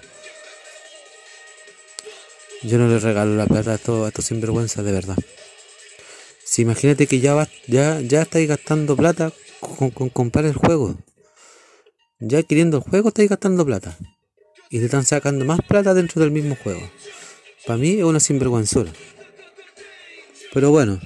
yo 2.63 2.79
no 2.79 2.89
le 2.89 2.99
regalo 2.99 3.37
la 3.37 3.47
plata 3.47 3.73
a 3.73 3.75
estos, 3.77 4.05
a 4.05 4.09
estos 4.09 4.25
sinvergüenzas, 4.25 4.85
de 4.85 4.93
verdad. 4.93 5.17
Si 6.45 6.63
imagínate 6.63 7.07
que 7.07 7.21
ya, 7.21 7.35
vas, 7.35 7.49
ya, 7.67 8.01
ya 8.01 8.23
estáis 8.23 8.49
gastando 8.49 8.97
plata 8.97 9.33
con, 9.61 9.91
con 9.91 10.09
comprar 10.09 10.47
el 10.47 10.55
juego. 10.55 10.97
Ya 12.21 12.39
adquiriendo 12.39 12.79
el 12.79 12.83
juego 12.83 13.09
estáis 13.09 13.31
gastando 13.31 13.65
plata. 13.65 13.97
Y 14.71 14.81
te 14.81 14.87
están 14.87 15.05
sacando 15.05 15.45
más 15.45 15.61
plata 15.67 15.95
dentro 15.95 16.21
del 16.21 16.33
mismo 16.33 16.57
juego. 16.57 16.83
Para 17.67 17.79
mí 17.79 17.93
es 17.93 18.05
una 18.05 18.19
sinvergüenzura. 18.19 18.93
Pero 20.53 20.71
bueno. 20.71 21.01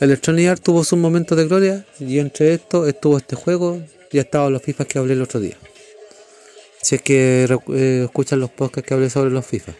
Electronic 0.00 0.48
Arts 0.48 0.62
tuvo 0.62 0.82
su 0.82 0.96
momento 0.96 1.36
de 1.36 1.46
gloria 1.46 1.86
y 2.00 2.18
entre 2.18 2.54
esto 2.54 2.86
estuvo 2.86 3.18
este 3.18 3.36
juego 3.36 3.82
y 4.10 4.18
ha 4.18 4.22
estado 4.22 4.50
los 4.50 4.62
FIFA 4.62 4.84
que 4.86 4.98
hablé 4.98 5.12
el 5.12 5.22
otro 5.22 5.40
día. 5.40 5.56
Si 6.80 6.96
es 6.96 7.02
que 7.02 7.46
eh, 7.74 8.02
escuchan 8.04 8.40
los 8.40 8.50
podcasts 8.50 8.88
que 8.88 8.94
hablé 8.94 9.10
sobre 9.10 9.30
los 9.30 9.46
FIFA. 9.46 9.74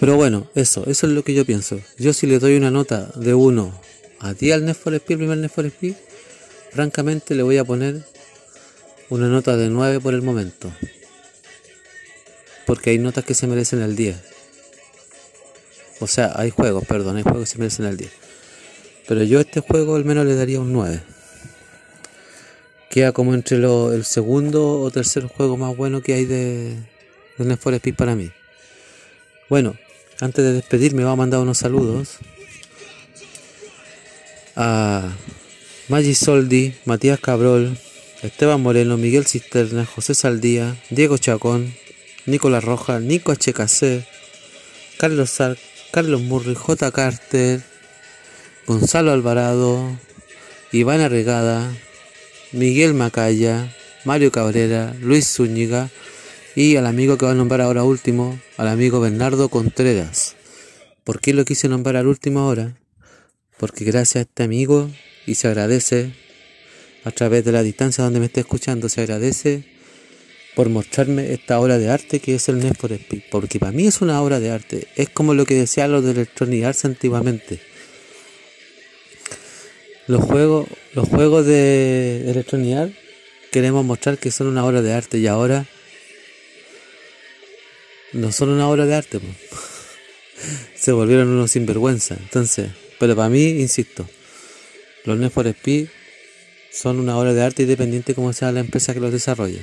Pero 0.00 0.16
bueno, 0.16 0.50
eso, 0.56 0.84
eso 0.86 1.06
es 1.06 1.12
lo 1.12 1.22
que 1.22 1.32
yo 1.32 1.46
pienso. 1.46 1.80
Yo 1.96 2.12
si 2.12 2.26
le 2.26 2.40
doy 2.40 2.56
una 2.56 2.72
nota 2.72 3.10
de 3.14 3.34
1 3.34 3.91
a 4.22 4.34
10 4.34 4.54
al 4.54 4.74
for 4.74 4.94
Speed, 4.94 5.18
primer 5.18 5.48
for 5.50 5.66
Speed, 5.66 5.94
francamente 6.70 7.34
le 7.34 7.42
voy 7.42 7.58
a 7.58 7.64
poner 7.64 8.04
una 9.10 9.26
nota 9.26 9.56
de 9.56 9.68
9 9.68 10.00
por 10.00 10.14
el 10.14 10.22
momento. 10.22 10.72
Porque 12.64 12.90
hay 12.90 12.98
notas 12.98 13.24
que 13.24 13.34
se 13.34 13.48
merecen 13.48 13.82
el 13.82 13.96
10. 13.96 14.16
O 15.98 16.06
sea, 16.06 16.32
hay 16.36 16.50
juegos, 16.50 16.84
perdón, 16.86 17.16
hay 17.16 17.24
juegos 17.24 17.40
que 17.42 17.46
se 17.46 17.58
merecen 17.58 17.86
el 17.86 17.96
10. 17.96 18.10
Pero 19.08 19.24
yo 19.24 19.38
a 19.38 19.42
este 19.42 19.60
juego 19.60 19.96
al 19.96 20.04
menos 20.04 20.24
le 20.24 20.36
daría 20.36 20.60
un 20.60 20.72
9. 20.72 21.02
Queda 22.90 23.10
como 23.10 23.34
entre 23.34 23.56
el 23.56 24.04
segundo 24.04 24.80
o 24.80 24.90
tercer 24.92 25.26
juego 25.26 25.56
más 25.56 25.76
bueno 25.76 26.00
que 26.00 26.14
hay 26.14 26.26
de, 26.26 26.76
de 27.38 27.56
for 27.56 27.74
Speed 27.74 27.96
para 27.96 28.14
mí. 28.14 28.30
Bueno, 29.48 29.76
antes 30.20 30.44
de 30.44 30.52
despedirme, 30.52 31.02
va 31.02 31.12
a 31.12 31.16
mandar 31.16 31.40
unos 31.40 31.58
saludos 31.58 32.20
a 34.56 35.14
Maggi 35.88 36.14
Soldi, 36.14 36.74
Matías 36.84 37.20
Cabrol, 37.20 37.76
Esteban 38.22 38.60
Moreno, 38.60 38.96
Miguel 38.96 39.26
Cisterna, 39.26 39.84
José 39.84 40.14
Saldía, 40.14 40.76
Diego 40.90 41.18
Chacón, 41.18 41.74
Nicolás 42.26 42.64
Roja, 42.64 43.00
Nico 43.00 43.32
HKC, 43.32 44.06
Carlos 44.98 45.30
Sar, 45.30 45.58
Carlos 45.90 46.22
Murri, 46.22 46.54
J. 46.54 46.92
Carter, 46.92 47.62
Gonzalo 48.66 49.12
Alvarado, 49.12 49.98
Iván 50.70 51.00
Arregada, 51.00 51.70
Miguel 52.52 52.94
Macaya, 52.94 53.74
Mario 54.04 54.30
Cabrera, 54.30 54.94
Luis 55.00 55.26
Zúñiga, 55.26 55.90
y 56.54 56.76
al 56.76 56.86
amigo 56.86 57.18
que 57.18 57.26
va 57.26 57.32
a 57.32 57.34
nombrar 57.34 57.60
ahora 57.60 57.82
último, 57.82 58.38
al 58.56 58.68
amigo 58.68 59.00
Bernardo 59.00 59.48
Contreras. 59.48 60.36
¿Por 61.04 61.20
qué 61.20 61.32
lo 61.32 61.44
quise 61.44 61.68
nombrar 61.68 61.96
al 61.96 62.06
último 62.06 62.40
ahora? 62.40 62.76
Porque 63.62 63.84
gracias 63.84 64.16
a 64.16 64.20
este 64.22 64.42
amigo, 64.42 64.90
y 65.24 65.36
se 65.36 65.46
agradece 65.46 66.10
a 67.04 67.12
través 67.12 67.44
de 67.44 67.52
la 67.52 67.62
distancia 67.62 68.02
donde 68.02 68.18
me 68.18 68.26
esté 68.26 68.40
escuchando, 68.40 68.88
se 68.88 69.02
agradece 69.02 69.62
por 70.56 70.68
mostrarme 70.68 71.32
esta 71.32 71.60
obra 71.60 71.78
de 71.78 71.88
arte 71.88 72.18
que 72.18 72.34
es 72.34 72.48
el 72.48 72.58
Need 72.58 72.74
for 72.74 72.90
Speed. 72.90 73.22
Porque 73.30 73.60
para 73.60 73.70
mí 73.70 73.86
es 73.86 74.00
una 74.00 74.20
obra 74.20 74.40
de 74.40 74.50
arte. 74.50 74.88
Es 74.96 75.10
como 75.10 75.32
lo 75.32 75.46
que 75.46 75.54
decía 75.54 75.86
los 75.86 76.04
de 76.04 76.10
Electronic 76.10 76.64
Arts 76.64 76.84
antiguamente. 76.86 77.60
Los 80.08 80.24
juegos, 80.24 80.66
los 80.94 81.08
juegos 81.08 81.46
de 81.46 82.28
Electronic 82.32 82.76
Arts 82.76 82.96
queremos 83.52 83.84
mostrar 83.84 84.18
que 84.18 84.32
son 84.32 84.48
una 84.48 84.64
obra 84.64 84.82
de 84.82 84.92
arte 84.92 85.18
y 85.18 85.28
ahora 85.28 85.66
no 88.12 88.32
son 88.32 88.48
una 88.48 88.68
obra 88.68 88.86
de 88.86 88.96
arte, 88.96 89.20
se 90.74 90.90
volvieron 90.90 91.28
unos 91.28 91.52
sinvergüenza. 91.52 92.16
Entonces, 92.18 92.81
pero 93.02 93.16
para 93.16 93.28
mí, 93.28 93.42
insisto, 93.42 94.08
los 95.06 95.18
Need 95.18 95.32
for 95.32 95.44
Speed 95.48 95.88
son 96.70 97.00
una 97.00 97.18
obra 97.18 97.34
de 97.34 97.42
arte 97.42 97.62
independiente 97.62 98.14
como 98.14 98.32
sea 98.32 98.52
la 98.52 98.60
empresa 98.60 98.94
que 98.94 99.00
los 99.00 99.10
desarrolla. 99.10 99.60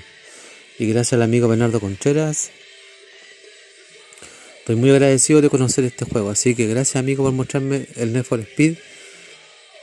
Y 0.77 0.87
gracias 0.87 1.13
al 1.13 1.21
amigo 1.21 1.47
Bernardo 1.47 1.79
Contreras, 1.79 2.51
estoy 4.59 4.75
muy 4.75 4.89
agradecido 4.89 5.39
de 5.39 5.49
conocer 5.49 5.85
este 5.85 6.03
juego. 6.03 6.29
Así 6.31 6.53
que 6.53 6.67
gracias 6.67 6.97
amigo 6.97 7.23
por 7.23 7.31
mostrarme 7.31 7.87
el 7.95 8.11
Need 8.11 8.25
for 8.25 8.41
Speed. 8.41 8.75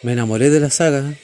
Me 0.03 0.13
enamoré 0.13 0.51
de 0.51 0.61
la 0.61 0.69
saga. 0.69 1.15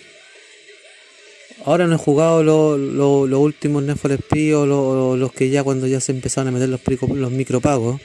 Ahora 1.66 1.86
no 1.86 1.96
he 1.96 1.98
jugado 1.98 2.42
los 2.42 3.40
últimos 3.42 3.82
Need 3.82 3.96
for 3.96 4.10
Speed 4.10 4.56
o 4.56 5.16
los 5.18 5.32
que 5.34 5.50
ya 5.50 5.62
cuando 5.62 5.86
ya 5.86 6.00
se 6.00 6.12
empezaron 6.12 6.48
a 6.48 6.52
meter 6.52 6.70
los, 6.70 6.80
los 7.14 7.30
micropagos. 7.30 8.00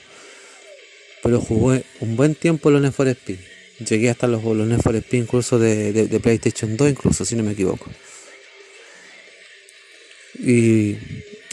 Pero 1.24 1.40
jugué 1.40 1.86
un 2.02 2.18
buen 2.18 2.36
tiempo 2.36 2.70
los 2.70 2.82
Need 2.82 2.92
for 2.92 3.08
Speed. 3.08 3.38
Llegué 3.80 4.10
hasta 4.10 4.28
los, 4.28 4.44
los 4.44 4.68
Need 4.68 4.82
for 4.82 5.02
incluso 5.12 5.60
de, 5.60 6.20
PlayStation 6.22 6.76
2, 6.76 6.90
incluso 6.90 7.26
si 7.26 7.36
no 7.36 7.44
me 7.44 7.52
equivoco. 7.52 7.90
Y 10.40 10.98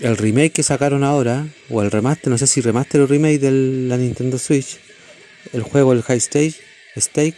el 0.01 0.17
remake 0.17 0.53
que 0.53 0.63
sacaron 0.63 1.05
ahora, 1.05 1.47
o 1.69 1.83
el 1.83 1.91
remaster, 1.91 2.31
no 2.31 2.39
sé 2.39 2.47
si 2.47 2.61
remaster 2.61 3.03
o 3.03 3.07
remake 3.07 3.39
de 3.39 3.51
la 3.89 3.97
Nintendo 3.97 4.39
Switch, 4.39 4.79
el 5.53 5.63
juego, 5.63 5.93
el 5.93 6.03
High 6.03 6.19
Stage, 6.19 6.55
Stake, 6.97 7.37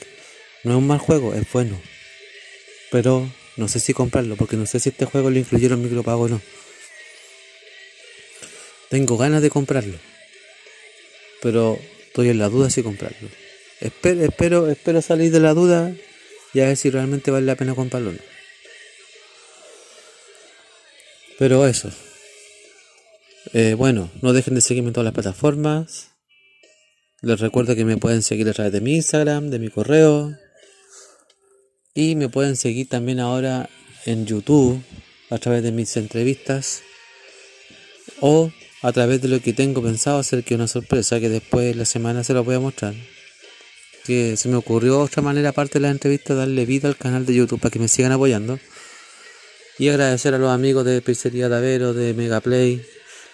no 0.63 0.73
es 0.73 0.79
un 0.79 0.87
mal 0.87 0.99
juego, 0.99 1.35
es 1.35 1.51
bueno. 1.53 1.81
Pero 2.93 3.29
no 3.57 3.69
sé 3.69 3.81
si 3.81 3.93
comprarlo, 3.93 4.37
porque 4.37 4.57
no 4.57 4.67
sé 4.67 4.79
si 4.81 4.91
este 4.91 5.05
juego 5.05 5.31
lo 5.31 5.39
incluyeron 5.39 5.83
micropago 5.83 6.23
o 6.23 6.29
no. 6.29 6.41
Tengo 8.89 9.17
ganas 9.17 9.43
de 9.43 9.51
comprarlo. 9.51 9.99
Pero 11.43 11.79
estoy 12.07 12.29
en 12.29 12.39
la 12.39 12.49
duda 12.49 12.71
si 12.71 12.83
comprarlo. 12.83 13.29
Espero, 13.81 14.25
espero, 14.25 14.69
espero 14.69 15.03
salir 15.03 15.31
de 15.31 15.41
la 15.41 15.55
duda 15.55 15.95
y 16.55 16.61
a 16.61 16.67
ver 16.67 16.77
si 16.77 16.91
realmente 16.91 17.31
vale 17.31 17.47
la 17.47 17.57
pena 17.57 17.75
comprarlo. 17.75 18.13
Pero 21.39 21.67
eso. 21.67 21.91
Eh, 23.53 23.75
bueno, 23.75 24.11
no 24.23 24.33
dejen 24.33 24.55
de 24.55 24.61
seguirme 24.61 24.89
en 24.89 24.95
todas 24.95 25.05
las 25.05 25.15
plataformas. 25.15 26.11
Les 27.21 27.41
recuerdo 27.41 27.75
que 27.75 27.85
me 27.85 27.97
pueden 27.97 28.23
seguir 28.23 28.49
a 28.49 28.53
través 28.53 28.73
de 28.73 28.81
mi 28.81 28.97
Instagram, 28.97 29.51
de 29.51 29.59
mi 29.59 29.69
correo, 29.69 30.37
y 31.95 32.15
me 32.15 32.29
pueden 32.29 32.57
seguir 32.57 32.89
también 32.89 33.21
ahora 33.21 33.69
en 34.05 34.27
YouTube 34.27 34.83
a 35.31 35.39
través 35.39 35.63
de 35.63 35.73
mis 35.73 35.97
entrevistas 35.97 36.83
o 38.21 38.51
a 38.83 38.93
través 38.93 39.21
de 39.23 39.29
lo 39.29 39.41
que 39.41 39.53
tengo 39.53 39.83
pensado 39.83 40.19
hacer 40.19 40.45
que 40.45 40.55
una 40.55 40.69
sorpresa 40.69 41.21
que 41.21 41.29
después 41.29 41.75
la 41.75 41.85
semana 41.85 42.23
se 42.23 42.35
lo 42.35 42.45
voy 42.45 42.55
a 42.55 42.61
mostrar. 42.61 42.95
Que 44.07 44.37
se 44.37 44.49
me 44.49 44.57
ocurrió 44.57 45.01
otra 45.01 45.23
manera 45.23 45.49
aparte 45.49 45.75
de 45.75 45.81
las 45.81 45.91
entrevistas 45.91 46.37
darle 46.37 46.65
vida 46.65 46.89
al 46.89 46.97
canal 46.97 47.27
de 47.27 47.35
YouTube 47.35 47.61
para 47.61 47.73
que 47.73 47.79
me 47.79 47.89
sigan 47.89 48.13
apoyando. 48.13 48.61
Y 49.79 49.89
agradecer 49.89 50.33
a 50.35 50.39
los 50.39 50.51
amigos 50.51 50.85
de 50.85 51.03
Pizzería 51.03 51.49
Davero, 51.49 51.93
de 51.93 52.15
Megaplay, 52.15 52.87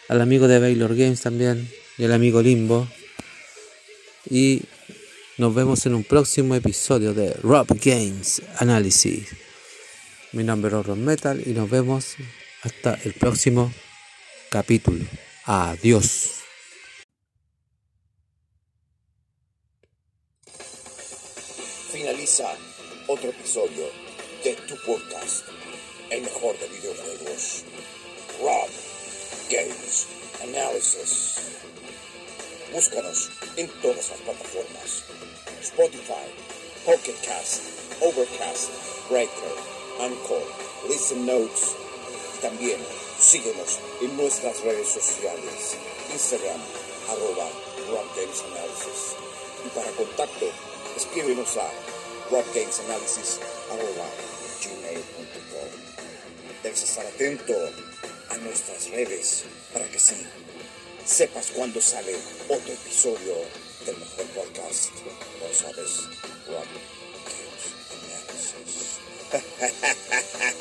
al 0.09 0.21
amigo 0.21 0.49
de 0.49 0.59
Baylor 0.59 0.97
Games 0.97 1.21
también 1.21 1.69
y 1.99 2.05
al 2.05 2.13
amigo 2.13 2.41
Limbo. 2.41 2.89
Y 4.31 4.63
nos 5.39 5.55
vemos 5.55 5.85
en 5.87 5.95
un 5.95 6.05
próximo 6.05 6.55
episodio 6.55 7.15
de 7.15 7.35
Rob 7.43 7.67
Games 7.83 8.43
Analysis. 8.59 9.29
Mi 10.33 10.45
nombre 10.45 10.75
es 10.75 10.87
Ron 10.87 11.05
Metal 11.05 11.43
y 11.45 11.51
nos 11.51 11.69
vemos 11.69 12.17
hasta 12.63 12.99
el 13.05 13.13
próximo 13.13 13.73
capítulo. 14.49 15.05
Adiós. 15.45 16.22
Otro 23.09 23.29
episodio 23.29 23.91
de 24.43 24.55
tu 24.67 24.75
podcast, 24.87 25.45
el 26.09 26.23
mejor 26.23 26.59
de 26.59 26.67
videojuegos. 26.69 27.65
Rob 28.41 28.71
Games 29.51 30.07
Analysis. 30.43 31.35
Búscanos 32.73 33.29
en 33.57 33.69
todas 33.83 34.09
las 34.09 34.19
plataformas. 34.21 35.05
Spotify, 35.61 36.25
Pocket 36.87 37.17
Cast, 37.23 37.65
Overcast, 38.01 38.71
Breaker, 39.11 39.53
Anchor, 40.01 40.43
Listen 40.89 41.27
Notes. 41.27 41.73
También 42.41 42.81
síguenos 43.21 43.79
en 44.01 44.17
nuestras 44.17 44.59
redes 44.63 44.89
sociales. 44.89 45.77
Instagram, 46.11 46.61
arroba 47.11 47.51
Analysis. 47.91 49.17
Y 49.67 49.69
para 49.69 49.91
contacto, 49.91 50.47
escríbenos 50.97 51.59
a 51.59 51.92
robgamesanalysis 52.33 53.39
arroba 53.71 54.09
gmail.com. 54.63 55.71
Debes 56.63 56.83
estar 56.83 57.05
atento 57.07 57.53
a 58.31 58.37
nuestras 58.39 58.89
redes 58.91 59.45
para 59.73 59.85
que 59.91 60.01
sí 60.01 60.27
sepas 61.05 61.51
cuándo 61.51 61.81
sale 61.81 62.17
otro 62.49 62.73
episodio 62.73 63.35
del 63.85 63.99
mejor 63.99 64.27
podcast. 64.29 64.91
Lo 65.41 65.55
sabes, 65.55 66.09
Rob 66.47 66.67
Games 67.29 67.65
Analysis. 69.33 70.59